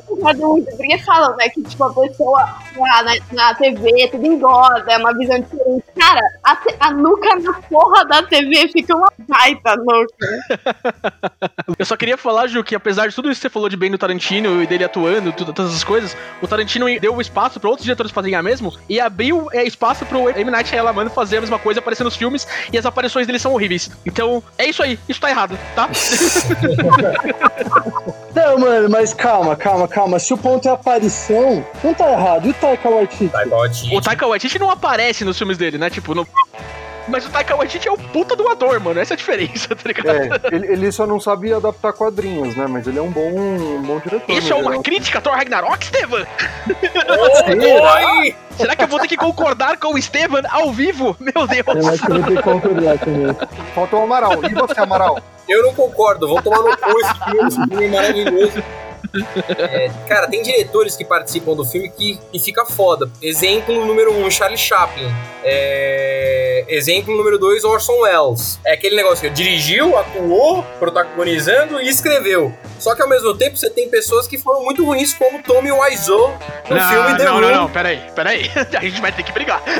[0.06, 2.42] Porque falam, né, que tipo, a pessoa
[2.76, 5.84] lá na, na TV, tudo engorda, é uma visão diferente.
[5.98, 10.18] Cara, a, te- a nuca na porra da TV fica uma baita nuca.
[11.78, 13.92] Eu só queria falar, Ju, que apesar de tudo isso que você falou de bem
[13.92, 17.84] do Tarantino e dele atuando, tudo, todas essas coisas, o Tarantino deu espaço pra outros
[17.84, 20.50] diretores fazerem a mesmo e abriu é, espaço pro M.
[20.50, 23.92] Night Shyamalan fazer a mesma coisa, aparecer nos filmes e as aparições dele são horríveis.
[24.06, 24.98] Então, é isso aí.
[25.08, 25.90] Isso tá errado, tá?
[28.34, 30.20] Não, mano, mas calma, calma, calma.
[30.20, 32.48] Se o ponto é aparição, não tá errado.
[32.48, 33.30] E o Taika Waititi?
[33.30, 33.96] Taika Waititi.
[33.96, 35.90] o Taika Waititi não aparece nos filmes dele, né?
[35.90, 36.28] Tipo, no...
[37.08, 39.00] Mas o Taika Waititi é o puta do ator, mano.
[39.00, 40.10] Essa é a diferença, tá ligado?
[40.10, 42.66] É, ele, ele só não sabe adaptar quadrinhos, né?
[42.68, 44.30] Mas ele é um bom, um bom diretor.
[44.32, 46.26] Isso é uma crítica a Thor Ragnarok, Estevam?
[48.20, 48.36] Oi!
[48.58, 51.16] Será que eu vou ter que concordar com o Estevam ao vivo?
[51.20, 51.88] Meu Eu Deus.
[51.88, 53.36] acho que eu vou ter que concordar também.
[53.74, 54.34] Falta o Amaral.
[54.44, 55.20] E você, Amaral?
[55.48, 58.64] Eu não concordo, vão tomar no cu esse filme, maravilhoso.
[59.58, 63.10] É, cara, tem diretores que participam do filme que, que fica foda.
[63.22, 65.08] Exemplo número um, Charlie Chaplin.
[65.44, 68.60] É, exemplo número dois, Orson Welles.
[68.66, 72.54] É aquele negócio que dirigiu, atuou, protagonizando e escreveu.
[72.80, 76.38] Só que ao mesmo tempo você tem pessoas que foram muito ruins, como Tommy Wiseau
[76.70, 77.42] no não, filme The não, Room.
[77.42, 78.52] não, não, peraí, peraí.
[78.78, 79.62] A gente vai ter que brigar.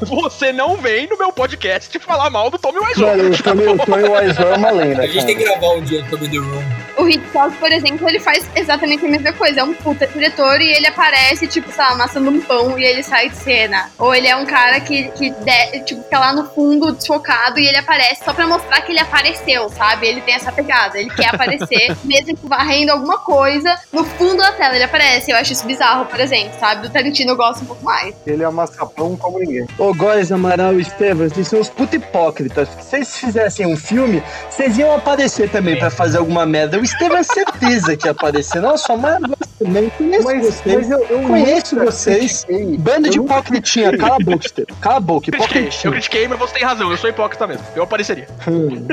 [0.00, 3.08] Você não vem no meu podcast falar mal do Tommy Wiseau.
[3.08, 6.04] O Tony, o Tony Wiseau é uma lenda, A gente tem que gravar um dia
[6.08, 6.85] sobre The Room.
[6.98, 9.60] O Hitchcock, por exemplo, ele faz exatamente a mesma coisa.
[9.60, 13.02] É um puta diretor e ele aparece, tipo, sei lá, amassando um pão e ele
[13.02, 13.90] sai de cena.
[13.98, 17.66] Ou ele é um cara que, que de- tipo, fica lá no fundo, desfocado, e
[17.66, 20.06] ele aparece só pra mostrar que ele apareceu, sabe?
[20.06, 20.98] Ele tem essa pegada.
[20.98, 25.30] Ele quer aparecer, mesmo que varrendo alguma coisa, no fundo da tela ele aparece.
[25.30, 26.82] Eu acho isso bizarro, por exemplo, sabe?
[26.82, 28.14] Do Tarantino eu gosto um pouco mais.
[28.26, 29.66] Ele amassa pão como ninguém.
[29.78, 32.68] Ô, Góis, Amaral e Estevam, vocês são uns puta hipócritas.
[32.68, 36.78] Se vocês fizessem um filme, vocês iam aparecer também pra fazer alguma merda.
[36.78, 38.62] O Estevam é certeza que ia aparecer.
[38.62, 39.90] Nossa, gosta também.
[39.90, 40.76] Conheço Mas, vocês.
[40.76, 42.44] mas eu, eu Conheço vocês.
[42.44, 42.78] critiquei.
[42.78, 43.98] Bando de Eu hipocritinha.
[43.98, 44.48] Cala a boca.
[44.80, 45.92] Cala a boca, Eu critiquei, eu hipocritinha.
[45.92, 47.66] critiquei, mas você tem razão, eu sou hipócrita mesmo.
[47.74, 48.26] Eu apareceria.
[48.48, 48.86] Hum.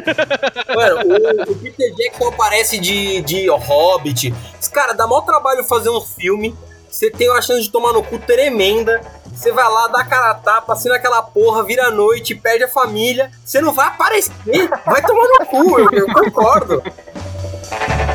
[0.76, 1.14] Mano,
[1.48, 4.34] o, o Peter Jackson aparece de, de Hobbit.
[4.72, 6.56] Cara, dá maior trabalho fazer um filme.
[6.90, 9.00] Você tem uma chance de tomar no cu tremenda.
[9.34, 12.64] Você vai lá, dá a cara a tapa, assina aquela porra, vira a noite, perde
[12.64, 13.32] a família.
[13.46, 14.32] Você não vai aparecer.
[14.86, 16.84] Vai tomar no cu, eu, eu concordo.
[17.74, 18.13] Tem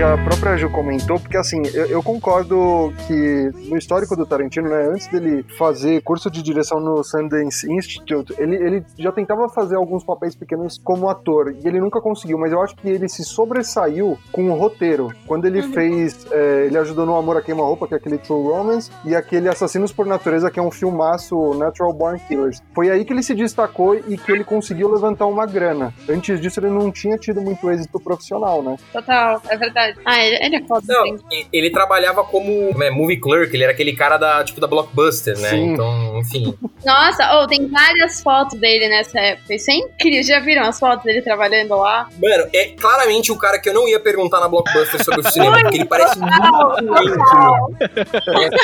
[0.00, 4.66] que a própria Ju comentou, porque assim, eu, eu concordo que no histórico do Tarantino,
[4.66, 9.76] né, antes dele fazer curso de direção no Sundance Institute, ele, ele já tentava fazer
[9.76, 13.22] alguns papéis pequenos como ator, e ele nunca conseguiu, mas eu acho que ele se
[13.22, 15.12] sobressaiu com o roteiro.
[15.26, 18.90] Quando ele fez, é, ele ajudou no Amor a Queima-Roupa, que é aquele True Romance,
[19.04, 22.62] e aquele Assassinos por Natureza, que é um filmaço Natural Born Killers.
[22.74, 25.92] Foi aí que ele se destacou e que ele conseguiu levantar uma grana.
[26.08, 28.78] Antes disso, ele não tinha tido muito êxito profissional, né?
[28.94, 29.89] Total, é verdade.
[30.04, 30.84] Ah, ele, ele é foda.
[30.88, 31.18] Não, sim.
[31.32, 35.38] e- ele trabalhava como né, movie clerk, ele era aquele cara da, tipo, da Blockbuster,
[35.38, 35.50] né?
[35.50, 35.72] Sim.
[35.72, 36.54] Então, enfim.
[36.84, 39.54] Nossa, oh, tem várias fotos dele nessa época.
[39.54, 40.22] Isso é incrível.
[40.22, 42.08] Já viram as fotos dele trabalhando lá?
[42.20, 45.58] Mano, é claramente o cara que eu não ia perguntar na Blockbuster sobre o cinema,
[45.60, 46.40] porque ele parece muito
[46.82, 48.60] doente.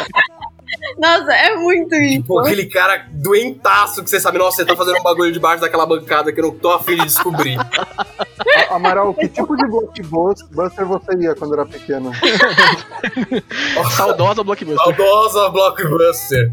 [0.99, 2.23] Nossa, é muito isso.
[2.23, 5.87] Tipo, aquele cara doentaço que você sabe, nossa, você tá fazendo um bagulho debaixo daquela
[5.87, 7.59] bancada que eu não tô afim de descobrir.
[8.71, 12.13] Amaral, que tipo de blockbuster você ia quando era pequeno?
[13.97, 14.85] Saudosa Blockbuster.
[14.85, 16.53] Saudosa Blockbuster.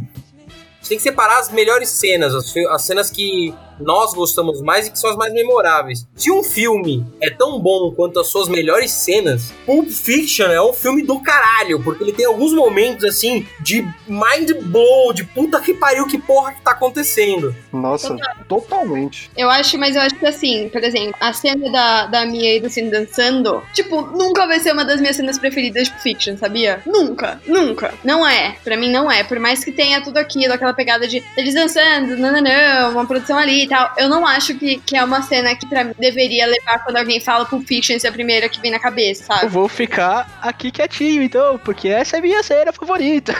[0.82, 4.91] Você tem que separar as melhores cenas, as, as cenas que nós gostamos mais e
[4.91, 6.07] que são as mais memoráveis.
[6.15, 10.73] Se um filme é tão bom quanto as suas melhores cenas, Pulp Fiction é um
[10.73, 15.73] filme do caralho, porque ele tem alguns momentos assim de mind blow, de puta que
[15.73, 17.55] pariu, que porra que tá acontecendo.
[17.71, 18.15] Nossa,
[18.47, 19.29] totalmente.
[19.36, 22.59] Eu acho, mas eu acho que assim, por exemplo, a cena da, da Mia e
[22.59, 26.81] do Cine dançando, tipo, nunca vai ser uma das minhas cenas preferidas de Fiction, sabia?
[26.86, 27.93] Nunca, nunca.
[28.03, 28.55] Não é.
[28.63, 29.23] Pra mim não é.
[29.23, 33.05] Por mais que tenha tudo aquilo, aquela pegada de eles dançando, não, não, não, uma
[33.05, 33.91] produção ali e tal.
[33.97, 37.19] Eu não acho que, que é uma cena que pra mim deveria levar quando alguém
[37.19, 39.47] fala Pulp Fiction ser a primeira que vem na cabeça, Eu sabe?
[39.47, 43.34] vou ficar aqui quietinho, então, porque essa é a minha cena favorita.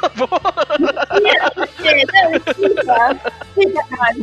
[0.00, 0.28] tá bom?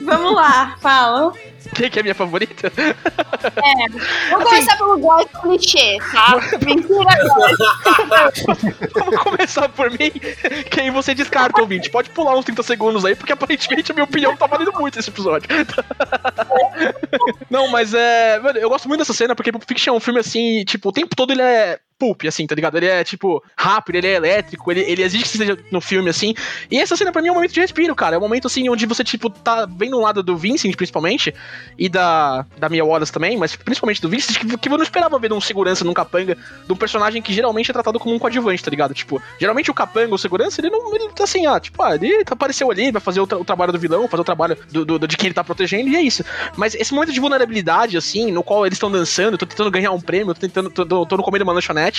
[0.03, 1.33] Vamos lá, fala.
[1.75, 2.71] Quem que é a minha favorita?
[4.29, 6.39] Vamos começar pelo gosto clichê, tá?
[6.65, 7.09] Mentira.
[8.93, 10.11] Vamos começar por mim.
[10.69, 11.89] Quem você descarta, ouvinte?
[11.89, 15.09] Pode pular uns 30 segundos aí, porque aparentemente a minha opinião tá valendo muito esse
[15.09, 15.49] episódio.
[17.49, 18.39] Não, mas é.
[18.39, 20.93] Mano, eu gosto muito dessa cena, porque Pulp Fiction é um filme assim, tipo, o
[20.93, 21.79] tempo todo ele é.
[22.27, 22.77] Assim, tá ligado?
[22.77, 26.33] Ele é, tipo, rápido, ele é elétrico, ele, ele exige que seja no filme, assim.
[26.69, 28.15] E essa cena pra mim é um momento de respiro, cara.
[28.15, 31.33] É um momento, assim, onde você, tipo, tá vendo um lado do Vincent, principalmente,
[31.77, 35.17] e da, da Mia Wallace também, mas principalmente do Vincent, que, que eu não esperava
[35.19, 36.35] ver de um segurança num capanga,
[36.65, 38.93] de um personagem que geralmente é tratado como um coadjuvante, tá ligado?
[38.93, 40.93] Tipo, geralmente o capanga, o segurança, ele não.
[40.95, 43.71] Ele tá assim, ah, tipo, ah, ele apareceu ali, vai fazer o, tra- o trabalho
[43.71, 46.23] do vilão, fazer o trabalho do, do- de quem ele tá protegendo, e é isso.
[46.55, 50.01] Mas esse momento de vulnerabilidade, assim, no qual eles estão dançando, tô tentando ganhar um
[50.01, 50.69] prêmio, tô tentando.
[50.69, 51.90] tô, tô, tô no comendo uma lanchonete,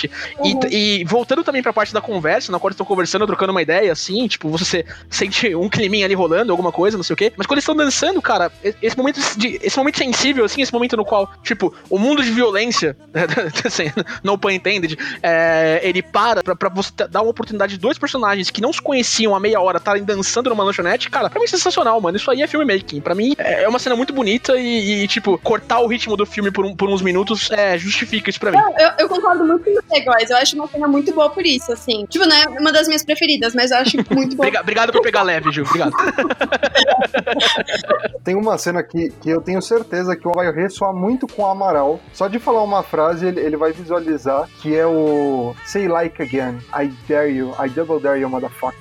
[0.43, 3.61] e, e voltando também pra parte da conversa, na qual eles estão conversando, trocando uma
[3.61, 7.31] ideia, assim, tipo, você sente um climinha ali rolando, alguma coisa, não sei o quê.
[7.37, 8.51] Mas quando eles estão dançando, cara,
[8.81, 12.31] esse momento, de, esse momento sensível, assim, esse momento no qual, tipo, o mundo de
[12.31, 12.95] violência,
[13.65, 13.91] assim,
[14.23, 18.49] no pun intended, é, ele para pra, pra você dar uma oportunidade de dois personagens
[18.49, 21.49] que não se conheciam há meia hora estarem dançando numa lanchonete, cara, pra mim é
[21.49, 22.17] sensacional, mano.
[22.17, 23.01] Isso aí é filmmaking.
[23.01, 26.51] Pra mim é uma cena muito bonita e, e, tipo, cortar o ritmo do filme
[26.51, 28.57] por, um- por uns minutos é, justifica isso pra mim.
[28.77, 29.69] Eu, eu concordo muito
[30.05, 30.29] Góis.
[30.29, 32.05] Eu acho uma cena muito boa por isso, assim.
[32.09, 34.47] Tipo, não é uma das minhas preferidas, mas eu acho muito boa.
[34.47, 35.65] Obriga- Obrigado por pegar leve, Gil.
[35.65, 35.93] Obrigado.
[38.23, 41.99] Tem uma cena que, que eu tenho certeza que vai ressoar muito com o Amaral.
[42.13, 46.59] Só de falar uma frase, ele, ele vai visualizar que é o Say like again,
[46.73, 48.79] I dare you, I double dare you, motherfucker.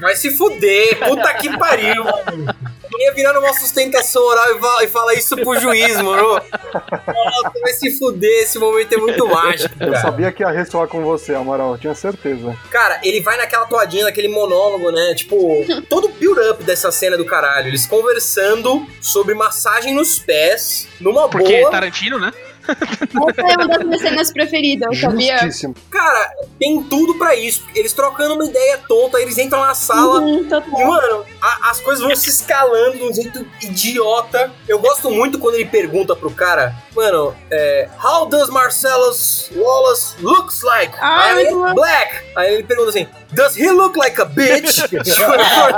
[0.00, 2.54] Vai se fuder, puta que pariu, mano.
[2.98, 6.34] Ia virando uma sustentação oral e fala, e isso pro juiz, mano.
[7.06, 10.02] Nossa, vai se fuder, esse momento é muito mágico, Eu cara.
[10.02, 12.56] sabia que ia ressoar com você, Amaral, eu tinha certeza.
[12.70, 15.14] Cara, ele vai naquela toadinha, naquele monólogo, né?
[15.14, 17.68] Tipo, todo o build-up dessa cena do caralho.
[17.68, 21.70] Eles conversando sobre massagem nos pés, numa Porque boa.
[21.70, 22.32] Tarantino, né?
[22.68, 25.36] Essa é uma das minhas cenas preferidas, sabia?
[25.90, 27.64] Cara, tem tudo pra isso.
[27.74, 30.20] Eles trocando uma ideia tonta, eles entram na sala.
[30.20, 30.46] Uhum,
[30.80, 34.50] E, mano, a- as coisas vão se escalando de um jeito idiota.
[34.68, 40.62] Eu gosto muito quando ele pergunta pro cara, mano, é, How does Marcellus Wallace looks
[40.62, 40.94] like?
[41.00, 41.28] Ah.
[41.74, 42.24] Black.
[42.36, 44.78] Aí ele pergunta assim, Does he look like a bitch?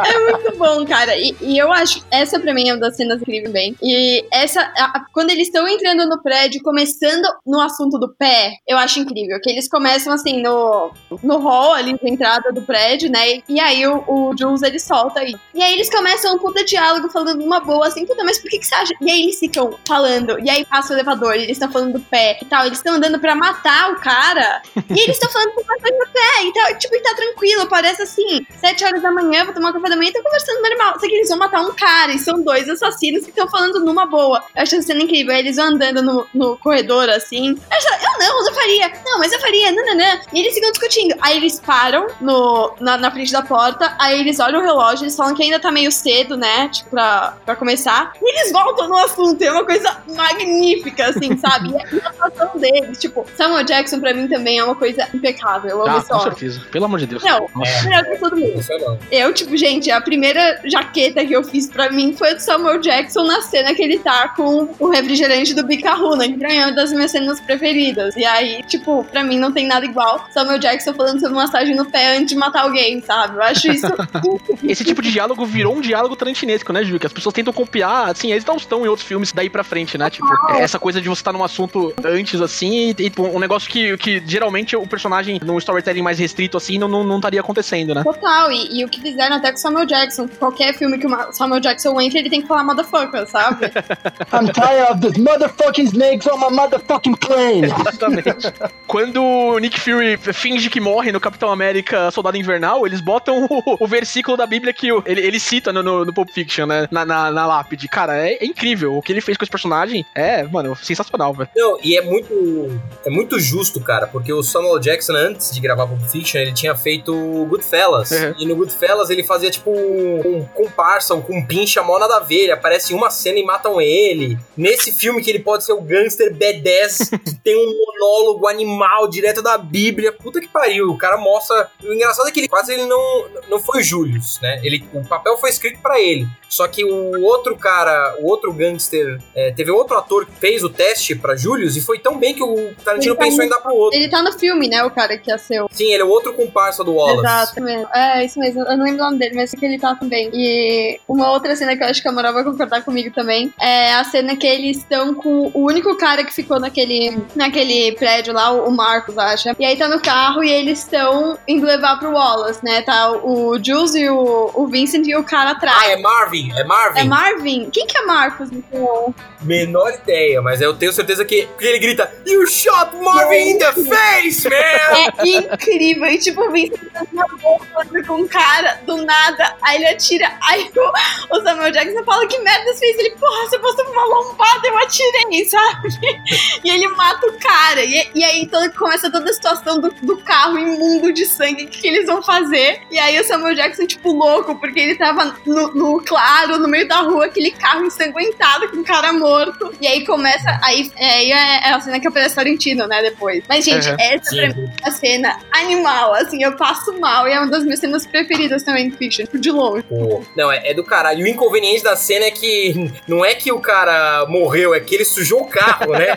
[0.07, 1.17] É muito bom, cara.
[1.17, 3.75] E, e eu acho, essa pra mim é uma das cenas incríveis bem.
[3.83, 8.79] E essa, a- quando eles estão entrando no prédio, começando no assunto do pé, eu
[8.79, 9.41] acho incrível.
[9.43, 10.93] Que eles começam assim no,
[11.25, 13.41] no hall ali, de entrada do prédio, né?
[13.49, 15.35] E aí o, o Jules ele solta aí.
[15.53, 18.59] E aí eles começam um puta diálogo falando numa boa, assim, puta, mas por que,
[18.59, 18.95] que você acha?
[19.01, 22.39] E aí eles ficam falando, e aí passa o elevador, eles estão falando do pé
[22.41, 24.63] e tal, eles estão andando pra matar o cara.
[24.89, 28.03] E eles estão falando com bastante do pé e tal, tipo, e tá tranquilo, parece
[28.03, 30.95] assim, sete horas da manhã, vou tomar café da manhã e tô conversando normal.
[30.99, 34.07] Só que eles vão matar um cara, e são dois assassinos que estão falando numa
[34.07, 34.43] boa.
[34.57, 35.35] Eu acho essa cena incrível.
[35.35, 37.51] Aí eles vão andando no, no corredor assim.
[37.51, 38.93] Eu, acho- eu não, eu não faria.
[39.05, 40.21] Não, mas eu faria, nananã.
[40.33, 41.15] E eles ficam discutindo.
[41.21, 45.17] Aí eles param no, na, na frente da porta, aí eles olham o relógio, eles
[45.17, 46.69] falam que ainda tá meio cedo, né?
[46.69, 48.13] Tipo, pra, pra começar.
[48.21, 49.43] E eles voltam no assunto.
[49.43, 51.71] É uma coisa magnífica, assim, sabe?
[51.71, 55.09] E a, e a atuação deles, tipo, Samuel Jackson pra mim também é uma coisa
[55.15, 55.71] impecável.
[55.71, 56.61] Eu amo Ah, com certeza.
[56.71, 57.23] Pelo amor de Deus.
[57.23, 57.49] Não,
[57.85, 58.61] melhor que todo mundo.
[58.71, 58.99] É não.
[59.11, 63.25] Eu, tipo, gente, a primeira jaqueta que eu fiz pra mim foi do Samuel Jackson
[63.25, 66.73] na cena que ele tá com o refrigerante do Bicarruna, que pra mim é uma
[66.73, 68.17] das minhas cenas preferidas.
[68.17, 71.87] E aí, tipo, pra mim não tem nada igual Samuel Jackson falando sobre massagem no
[71.87, 73.37] pé antes de matar alguém, sabe?
[73.37, 73.87] Eu acho isso
[74.63, 76.99] Esse tipo de diálogo virou um diálogo tarantinesco, né, Ju?
[76.99, 79.97] Que as pessoas tentam copiar, assim, eles não estão em outros filmes daí pra frente,
[79.97, 80.11] né?
[80.11, 83.71] Tipo, essa coisa de você estar num assunto antes, assim, e, e tipo, um negócio
[83.71, 87.95] que, que geralmente o personagem num storytelling mais restrito, assim, não, não, não estaria acontecendo,
[87.95, 88.03] né?
[88.03, 90.29] Total, e, e o que fizeram até com o Samuel Jackson.
[90.29, 93.67] Qualquer filme que o Samuel Jackson entra, ele tem que falar motherfucker, sabe?
[94.33, 97.65] I'm tired of these motherfucking snakes on my motherfucking plane.
[97.65, 98.53] Exatamente.
[98.87, 103.85] Quando o Nick Fury finge que morre no Capitão América Soldado Invernal, eles botam o,
[103.85, 106.89] o versículo da Bíblia que ele, ele cita no, no, no Pulp Fiction, né?
[106.91, 107.89] Na, na, na lápide.
[107.89, 108.97] Cara, é, é incrível.
[108.97, 111.51] O que ele fez com esse personagem é, mano, sensacional, velho.
[111.57, 115.87] Não, e é muito, é muito justo, cara, porque o Samuel Jackson, antes de gravar
[115.87, 117.13] Pulp Fiction, ele tinha feito
[117.49, 118.11] Goodfellas.
[118.11, 118.35] Uhum.
[118.39, 122.45] E no Goodfellas ele fazia, tipo, um comparsa, um compincha mó nada a ver.
[122.45, 124.39] Ele aparece em uma cena e matam ele.
[124.57, 129.43] Nesse filme que ele pode ser o gangster B10, que tem um monólogo animal direto
[129.43, 130.13] da Bíblia.
[130.13, 130.91] Puta que pariu.
[130.91, 131.71] O cara mostra...
[131.83, 134.61] O engraçado é que ele quase ele não, não foi o Julius, né?
[134.63, 136.27] Ele, o papel foi escrito pra ele.
[136.49, 140.71] Só que o outro cara, o outro gangster, é, teve outro ator que fez o
[140.71, 143.75] teste pra Julius e foi tão bem que o Tarantino tá pensou em dar pro
[143.75, 143.99] outro.
[143.99, 144.83] Ele tá no filme, né?
[144.85, 145.69] O cara que é seu.
[145.71, 147.21] Sim, ele é o outro comparsa do Wallace.
[147.21, 147.89] Exato, mesmo.
[147.95, 148.63] É, isso mesmo.
[148.63, 150.31] Eu não lembro o nome dele, mas sei que ele tá também.
[150.33, 153.93] E uma outra cena que eu acho que a Moral vai concordar comigo também é
[153.93, 158.53] a cena que eles estão com o único cara que ficou naquele, naquele prédio lá,
[158.53, 159.55] o Marcos, acha.
[159.59, 162.83] E aí tá no carro e eles estão indo levar pro Wallace, né?
[162.83, 165.77] Tá o Jules e o, o Vincent e o cara atrás.
[165.79, 167.01] Ah, é Marvin, é Marvin.
[167.01, 167.71] É Marvin?
[167.71, 168.51] Quem que é Marcos?
[168.53, 169.15] Então?
[169.43, 171.47] Menor ideia, mas eu tenho certeza que.
[171.47, 174.57] Porque ele grita: You shot Marvin in the face, man!
[174.57, 176.07] É incrível.
[176.07, 179.57] E tipo, o Vincent tá na boca com um cara do nada.
[179.63, 180.33] Aí ele atira.
[180.43, 182.99] Aí o, o Samuel Jackson fala: Que merda você fez?
[182.99, 185.89] Ele, porra, você passou por uma lombada, eu atirei, sabe?
[186.65, 187.85] E ele mata o cara.
[187.85, 191.65] E, e aí então começa toda a situação do, do carro imundo de sangue.
[191.65, 192.81] O que, que eles vão fazer?
[192.91, 196.87] E aí o Samuel Jackson, tipo, louco, porque ele tava no, no claro, no meio
[196.89, 199.73] da rua, aquele carro ensanguentado com o cara morto.
[199.81, 200.59] E aí começa.
[200.63, 203.03] Aí, aí é, é a cena que aparece Tarantino, né?
[203.03, 203.43] Depois.
[203.49, 203.97] Mas, gente, Uhum.
[203.99, 207.29] essa pra mim é a cena animal, assim, eu passo mal.
[207.29, 209.85] E é uma das minhas cenas preferidas também do Fiction, tipo, de longe.
[209.85, 211.21] Pô, Não, é, é do caralho.
[211.21, 214.95] E o inconveniente da cena é que não é que o cara morreu, é que
[214.95, 216.17] ele sujou o carro, né?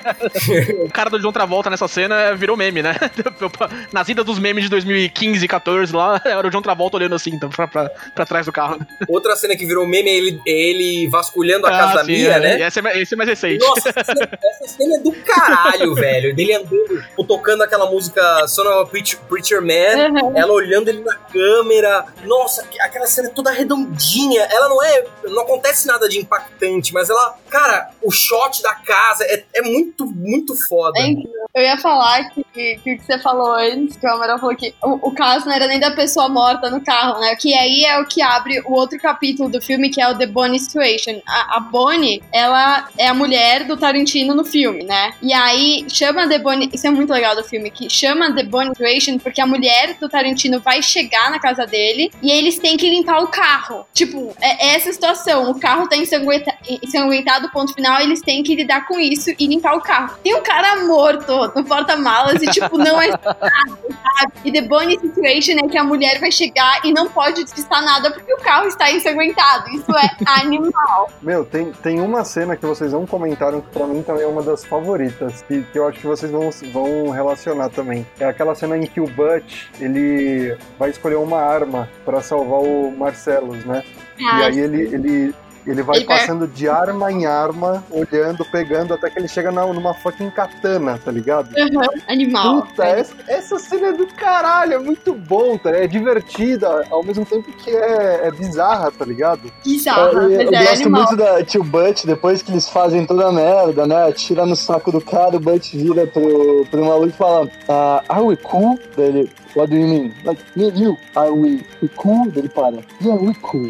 [0.86, 2.96] O cara do John Travolta nessa cena virou meme, né?
[3.92, 7.32] Nas idas dos memes de 2015 e 14 lá, era o John Travolta olhando assim,
[7.32, 8.80] então, pra, pra, pra trás do carro.
[9.08, 12.34] Outra cena que virou meme é ele, é ele vasculhando a casa da sim, Mia,
[12.34, 12.40] é.
[12.40, 12.60] né?
[12.60, 13.66] E Esse é, mais- esse é mais recente.
[13.66, 14.30] Nossa, essa cena,
[14.64, 16.36] essa cena é do caralho, velho.
[16.36, 19.72] Dele andando, tipo, tocando aquela música Son of a Preacher, Preacher Man,
[20.22, 20.38] Uhum.
[20.38, 22.06] ela olhando ele na câmera.
[22.24, 24.42] Nossa, que- aquela cena é toda redondinha.
[24.52, 25.04] Ela não é.
[25.26, 27.36] Não acontece nada de impactante, mas ela.
[27.50, 31.00] Cara, o shot da casa é, é muito, muito foda.
[31.54, 35.10] Eu ia falar que, que, que você falou antes, que o Amaral falou que o,
[35.10, 37.36] o caso não era nem da pessoa morta no carro, né?
[37.36, 40.28] Que aí é o que abre o outro capítulo do filme, que é o The
[40.28, 41.22] Bonnie Situation.
[41.28, 45.14] A, a Bonnie, ela é a mulher do Tarantino no filme, né?
[45.22, 46.70] E aí chama The Bonnie.
[46.74, 50.08] Isso é muito legal do filme, que chama The Bonnie Situation porque a mulher do
[50.08, 53.86] Tarantino vai chegar na casa dele e eles têm que limpar o carro.
[53.94, 55.52] Tipo, é essa situação.
[55.52, 59.76] O carro tá ensanguenta- ensanguentado, ponto final, eles têm que lidar com isso e limpar
[59.76, 60.16] o carro.
[60.24, 64.34] Tem um cara morto no porta-malas e, tipo, não é nada, sabe?
[64.46, 68.12] E the Bonnie situation é que a mulher vai chegar e não pode despistar nada
[68.12, 69.70] porque o carro está ensanguentado.
[69.70, 70.10] Isso é
[70.42, 71.10] animal.
[71.22, 74.44] Meu, tem, tem uma cena que vocês não comentaram que pra mim também é uma
[74.44, 78.06] das favoritas, que, que eu acho que vocês vão, vão relacionar também.
[78.20, 82.92] É aquela cena em que o Butch, ele vai escolher uma arma pra salvar o
[82.92, 83.84] Marcellus, né?
[84.18, 88.94] E aí ele, ele, ele vai Ele vai- passando de arma em arma, olhando, pegando,
[88.94, 91.50] até que ele chega na, numa fucking katana, tá ligado?
[92.08, 92.64] Animal.
[92.64, 95.70] Puta, essa, essa cena é do caralho, é muito bom, tá?
[95.72, 99.52] É divertida, ao mesmo tempo que é, é bizarra, tá ligado?
[99.64, 101.04] Bizarro, eu, eu mas é gosto animal.
[101.04, 104.12] muito da Tio Butch, depois que eles fazem toda a merda, né?
[104.12, 108.22] Tira no saco do cara, o Butch vira pro, pro maluco e fala: ah, Are
[108.24, 108.80] we cool?
[108.98, 110.14] Daí ele, What do you mean?
[110.24, 112.26] Like, me and you, are we, we cool?
[112.30, 113.70] Daí ele para: Yeah, we cool.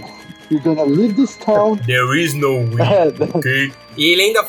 [0.51, 1.79] You're gonna leave this town.
[1.85, 3.71] There is no way, É, ok?
[3.95, 4.43] E ele ainda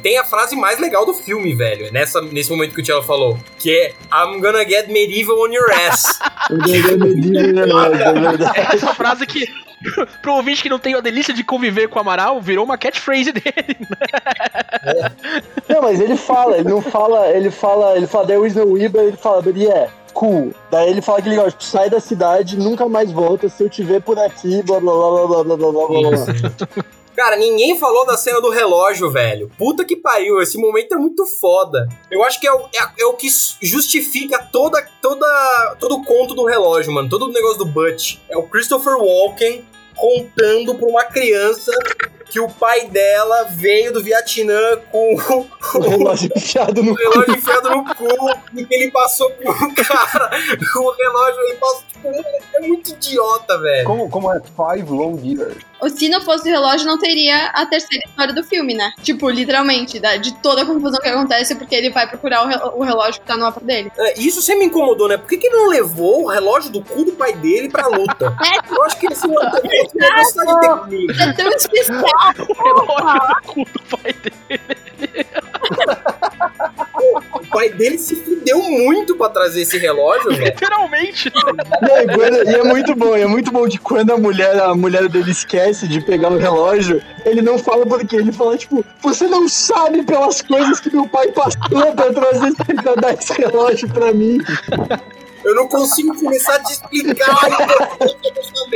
[0.00, 1.86] tem a frase mais legal do filme, velho.
[1.86, 3.36] é Nessa, nesse momento que o Tchelo falou.
[3.58, 6.20] Que é I'm gonna get medieval on your ass.
[6.50, 8.60] é verdade.
[8.72, 9.48] Essa frase que,
[10.22, 13.32] pro ouvinte que não tem a delícia de conviver com o Amaral, virou uma catchphrase
[13.32, 13.76] dele.
[15.68, 19.02] Não, mas ele fala, ele não fala, ele fala, ele fala There is no Uber,
[19.02, 20.52] ele fala, but yeah, cool.
[20.68, 23.84] Daí ele fala que legal, tipo, sai da cidade, nunca mais volta, se eu te
[23.84, 26.84] ver por aqui, blá blá blá blá blá blá blá blá.
[27.14, 29.50] Cara, ninguém falou da cena do relógio, velho.
[29.58, 31.88] Puta que pariu, esse momento é muito foda.
[32.10, 33.26] Eu acho que é o, é, é o que
[33.60, 37.08] justifica toda, toda, todo o conto do relógio, mano.
[37.08, 38.18] Todo o negócio do Butch.
[38.28, 39.64] É o Christopher Walken
[39.96, 41.72] contando pra uma criança
[42.30, 47.70] que o pai dela veio do Vietnã com O relógio enfiado no o relógio enfiado
[47.70, 48.06] no cu
[48.54, 50.30] e que ele passou por um cara
[50.72, 52.08] com o relógio ele passou, tipo,
[52.54, 53.86] é muito idiota, velho.
[53.86, 55.56] Como, como é Five Long Years?
[55.94, 58.92] Se não fosse o relógio, não teria a terceira história do filme, né?
[59.02, 62.60] Tipo, literalmente, da- de toda a confusão que acontece porque ele vai procurar o, re-
[62.74, 63.90] o relógio que tá no mapa dele.
[63.98, 65.16] É, isso sempre me incomodou, né?
[65.16, 68.36] Por que, que ele não levou o relógio do cu do pai dele pra luta?
[68.70, 71.12] Eu acho que manteve a velocidade dele.
[71.22, 72.04] É tão especial.
[72.48, 75.26] O relógio do cu do pai dele.
[77.32, 80.44] O pai dele se fudeu muito pra trazer esse relógio, velho.
[80.44, 81.32] Literalmente.
[81.34, 84.74] Não, e, quando- e é muito bom, é muito bom de quando a mulher, a
[84.74, 88.84] mulher dele esquece de pegar o relógio, ele não fala por quê, ele fala, tipo,
[89.00, 91.60] você não sabe pelas coisas que meu pai passou
[91.94, 94.38] pra trazer pra dar esse relógio pra mim.
[95.44, 97.36] Eu não consigo começar a te explicar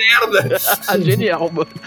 [0.03, 0.59] merda.
[1.03, 1.69] Genial, mano.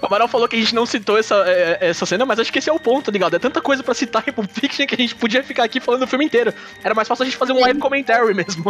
[0.00, 2.58] O Amaral falou que a gente não citou essa, é, essa cena, mas acho que
[2.58, 3.34] esse é o ponto, tá ligado?
[3.34, 6.02] É tanta coisa pra citar em Pulp Fiction que a gente podia ficar aqui falando
[6.02, 6.52] o filme inteiro.
[6.84, 8.64] Era mais fácil a gente fazer um live commentary mesmo.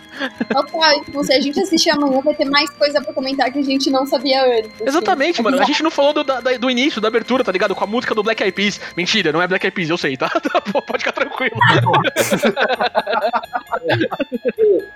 [0.52, 3.62] Total, tipo, se a gente assistir amanhã, vai ter mais coisa pra comentar que a
[3.62, 4.70] gente não sabia antes.
[4.74, 4.84] assim.
[4.88, 5.60] Exatamente, mano.
[5.60, 7.74] A gente não falou do, da- do início, da abertura, tá ligado?
[7.74, 8.80] Com a música do Black Eyed Peas.
[8.96, 10.30] Mentira, não é Black Eyed Peas, eu sei, tá?
[10.72, 11.56] Pô, Pode ficar tranquilo.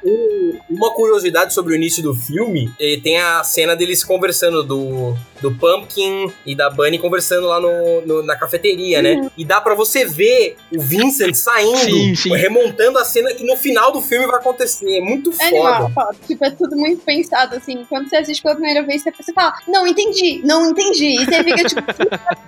[0.04, 2.49] Um- Uma curiosidade sobre o início do filme,
[2.80, 8.00] eh, tem a cena deles conversando, do, do Pumpkin e da Bunny conversando lá no,
[8.06, 9.30] no- na cafeteria, né?
[9.36, 12.36] E dá pra você ver o Vincent saindo, Sim, sim.
[12.36, 14.98] remontando a cena que no final do filme vai acontecer.
[14.98, 16.16] É muito É animal, foda.
[16.26, 17.84] Tipo, é tudo muito pensado, assim.
[17.88, 21.20] Quando você assiste pela primeira vez, você- você fala, não entendi, não entendi.
[21.20, 21.82] E você fica tipo,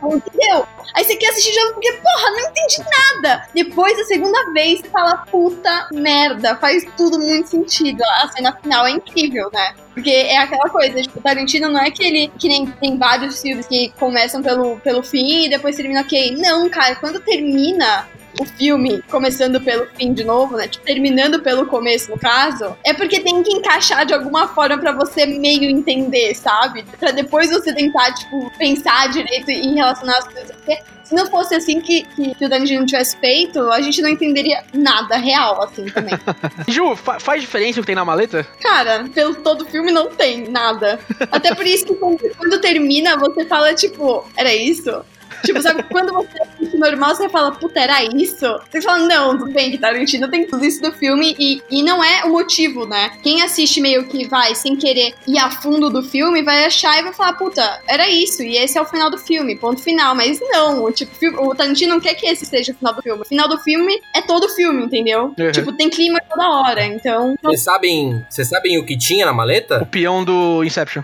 [0.03, 0.67] não entendeu?
[0.95, 3.49] Aí você quer assistir de novo porque, porra, não entendi nada.
[3.55, 8.03] Depois, a segunda vez, você fala, puta merda, faz tudo muito sentido.
[8.23, 9.75] A cena final é incrível, né?
[9.95, 13.67] Porque é aquela coisa, tipo, Tarantino não é que ele, que nem tem vários filmes
[13.67, 16.37] que começam pelo, pelo fim e depois termina ok.
[16.37, 18.07] Não, cara, quando termina
[18.41, 20.67] o filme começando pelo fim de novo, né?
[20.67, 24.93] Tipo, terminando pelo começo, no caso, é porque tem que encaixar de alguma forma pra
[24.93, 26.85] você meio entender, sabe?
[26.99, 30.57] Pra depois você tentar, tipo, pensar direito e relacionar as coisas.
[30.57, 30.79] Porque
[31.13, 34.65] se não fosse assim que, que, que o Danilo tivesse feito, a gente não entenderia
[34.73, 36.15] nada real, assim, também.
[36.67, 38.45] Ju, fa- faz diferença o que tem na maleta?
[38.63, 40.99] Cara, pelo todo filme não tem nada.
[41.31, 45.05] Até por isso que quando, quando termina, você fala, tipo, era isso?
[45.45, 48.47] Tipo, sabe, quando você assiste normal, você fala, puta, era isso?
[48.71, 52.03] Você fala, não, tudo bem que Tarantino tem tudo isso do filme e, e não
[52.03, 53.13] é o motivo, né?
[53.23, 57.03] Quem assiste meio que vai sem querer ir a fundo do filme vai achar e
[57.03, 60.15] vai falar, puta, era isso, e esse é o final do filme, ponto final.
[60.15, 61.13] Mas não, o, tipo,
[61.45, 63.23] o Tarantino não quer que esse seja o final do filme.
[63.23, 65.35] O final do filme é todo o filme, entendeu?
[65.39, 65.53] Uhum.
[65.53, 67.37] Tipo, tem clima toda hora, então.
[67.43, 69.87] Vocês sabem, vocês sabem o que tinha na O maleta?
[69.91, 71.03] peão do Inception.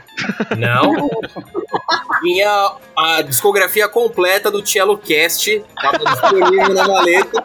[0.57, 1.09] Não.
[2.21, 7.45] Tinha a discografia completa do Cello Cast, tava disponível na maleta.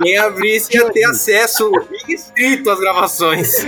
[0.00, 1.70] Quem abrisse ia ter acesso
[2.06, 3.66] restrito às gravações.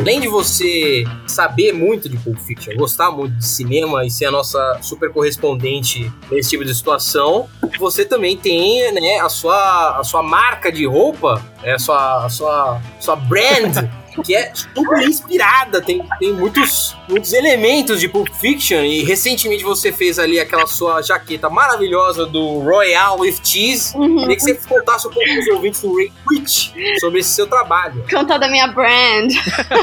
[0.00, 4.30] Além de você saber muito de Pulp Fiction, gostar muito de cinema e ser a
[4.30, 10.22] nossa super correspondente nesse tipo de situação, você também tem né, a, sua, a sua
[10.22, 13.88] marca de roupa, né, a sua, a sua, sua brand,
[14.24, 19.92] que é super inspirada, tem, tem muitos, muitos elementos de Pulp Fiction e recentemente você
[19.92, 23.96] fez ali aquela sua jaqueta maravilhosa do Royal with Cheese.
[23.96, 24.16] Uhum.
[24.18, 27.46] Queria que você contasse um pouco para os ouvintes do Ray Twitch sobre esse seu
[27.46, 28.04] trabalho.
[28.10, 29.32] Contar da minha brand.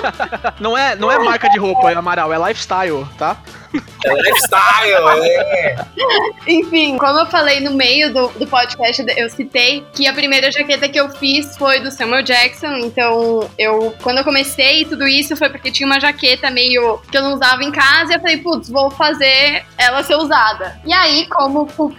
[0.59, 3.37] Não é, não é marca de roupa, é Amaral, é lifestyle, tá?
[4.05, 5.75] É lifestyle, é.
[6.47, 10.87] Enfim, como eu falei no meio do, do podcast, eu citei que a primeira jaqueta
[10.87, 12.75] que eu fiz foi do Samuel Jackson.
[12.77, 17.23] Então, eu quando eu comecei tudo isso foi porque tinha uma jaqueta meio que eu
[17.23, 20.79] não usava em casa e eu falei, putz, vou fazer ela ser usada.
[20.85, 21.97] E aí, como o Pulp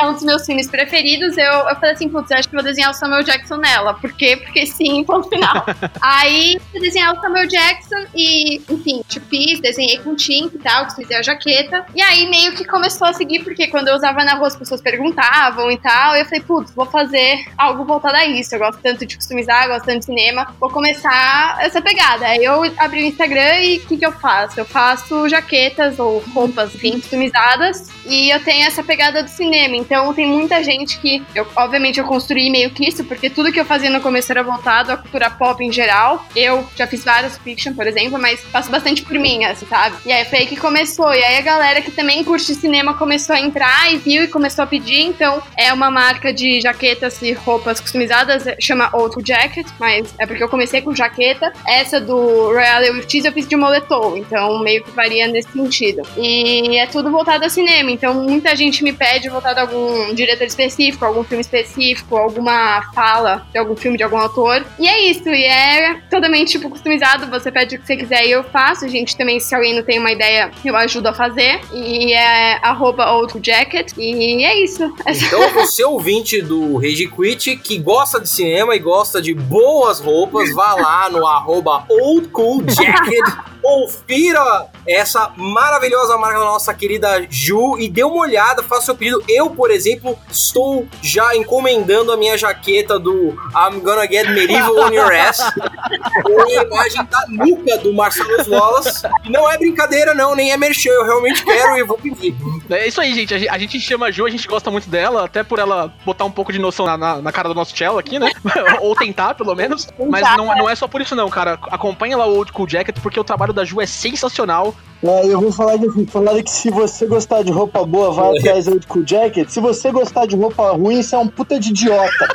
[0.00, 2.90] é um dos meus filmes preferidos, eu, eu falei assim, putz, acho que vou desenhar
[2.90, 3.94] o Samuel Jackson nela.
[3.94, 4.36] Por quê?
[4.36, 5.64] Porque sim, ponto final.
[6.00, 11.16] Aí eu desenhei o Samuel Jackson e, enfim, fiz, desenhei com tinta e tal, customizei
[11.16, 11.84] a jaqueta.
[11.94, 14.80] E aí meio que começou a seguir, porque quando eu usava na rua as pessoas
[14.80, 18.54] perguntavam e tal, e eu falei, putz, vou fazer algo voltado a isso.
[18.54, 22.26] Eu gosto tanto de customizar, gosto tanto de cinema, vou começar essa pegada.
[22.26, 24.60] Aí eu abri o Instagram e o que, que eu faço?
[24.60, 29.76] Eu faço jaquetas ou roupas, enfim, customizadas, e eu tenho essa pegada do cinema.
[29.88, 33.58] Então tem muita gente que, eu, obviamente, eu construí meio que isso, porque tudo que
[33.58, 36.26] eu fazia no começo era voltado à cultura pop em geral.
[36.36, 39.96] Eu já fiz várias fiction, por exemplo, mas passo bastante por mim, assim, sabe?
[40.04, 41.14] E aí foi aí que começou.
[41.14, 44.64] E aí a galera que também curte cinema começou a entrar e viu e começou
[44.64, 45.00] a pedir.
[45.04, 50.44] Então é uma marca de jaquetas e roupas customizadas, chama Outro Jacket, mas é porque
[50.44, 51.50] eu comecei com jaqueta.
[51.66, 56.02] Essa do Royal Ortiz eu fiz de moletom, então meio que varia nesse sentido.
[56.18, 59.77] E é tudo voltado a cinema, então muita gente me pede voltado a algum
[60.14, 64.64] diretor específico, algum filme específico, alguma fala de algum filme de algum autor.
[64.78, 68.30] E é isso, e é totalmente tipo customizado, você pede o que você quiser e
[68.30, 68.88] eu faço.
[68.88, 71.60] Gente, também se alguém não tem uma ideia, eu ajudo a fazer.
[71.72, 73.92] E é arroba outro jacket.
[73.96, 74.82] E é isso.
[75.06, 80.52] Então você ouvinte do Rage Quit que gosta de cinema e gosta de boas roupas,
[80.54, 83.48] vá lá no arroba Old Cool Jacket.
[83.60, 89.22] Confira essa maravilhosa marca da nossa querida Ju e dê uma olhada, faça seu pedido.
[89.28, 94.92] Eu, por exemplo, estou já encomendando a minha jaqueta do I'm Gonna Get Medieval on
[94.92, 95.38] Your Ass
[96.22, 99.06] com a imagem da nuca do Marcelo Wallace.
[99.24, 100.90] E não é brincadeira, não, nem é merchan.
[100.90, 102.34] Eu realmente quero e vou pedir.
[102.70, 103.34] É isso aí, gente.
[103.34, 103.48] A, gente.
[103.48, 106.30] a gente chama a Ju, a gente gosta muito dela, até por ela botar um
[106.30, 108.30] pouco de noção na, na, na cara do nosso cello aqui, né?
[108.80, 109.88] Ou tentar, pelo menos.
[110.08, 111.58] Mas não, não é só por isso, não, cara.
[111.70, 114.74] Acompanha lá o Old Cool Jacket, porque o trabalho da Ju é sensacional.
[115.02, 118.64] É, eu vou falar que falaram que se você gostar de roupa boa, vai atrás
[118.64, 119.48] do Cool Jacket.
[119.48, 122.28] Se você gostar de roupa ruim, você é um puta de idiota.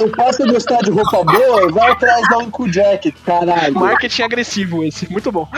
[0.00, 3.74] Eu posso gostar de roupa boa, vai atrás da Cool Jacket, caralho.
[3.74, 5.48] Marketing agressivo esse, muito bom.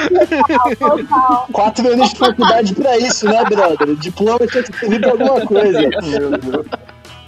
[1.53, 3.97] Quatro anos de faculdade pra isso, né, brother?
[3.97, 5.81] Diploma tinha que servir pra alguma coisa.
[5.81, 6.67] Meu Deus.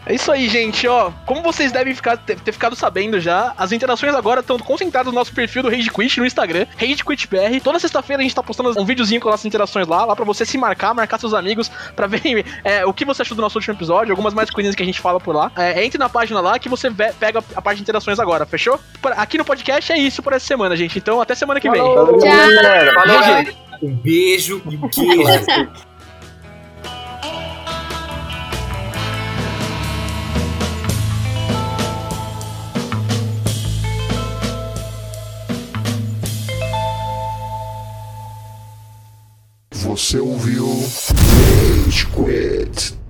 [0.05, 1.12] É isso aí, gente, ó.
[1.24, 5.18] Como vocês devem ficar, ter, ter ficado sabendo já, as interações agora estão concentradas no
[5.18, 7.61] nosso perfil do Rage Quit no Instagram, Rage Quit BR.
[7.62, 10.24] Toda sexta-feira a gente tá postando um videozinho com as nossas interações lá, lá pra
[10.24, 13.59] você se marcar, marcar seus amigos, pra ver é, o que você achou do nosso
[13.59, 15.53] último episódio, algumas mais coisinhas que a gente fala por lá.
[15.57, 18.80] É, entre na página lá que você pega a parte de interações agora, fechou?
[19.16, 20.98] Aqui no podcast é isso por essa semana, gente.
[20.98, 21.80] Então até semana que vem.
[21.80, 22.94] Falou, galera.
[22.94, 23.57] Valeu, gente.
[23.82, 25.82] Um beijo e um queijo.
[39.83, 40.68] Você ouviu
[41.85, 43.01] Rage Quit.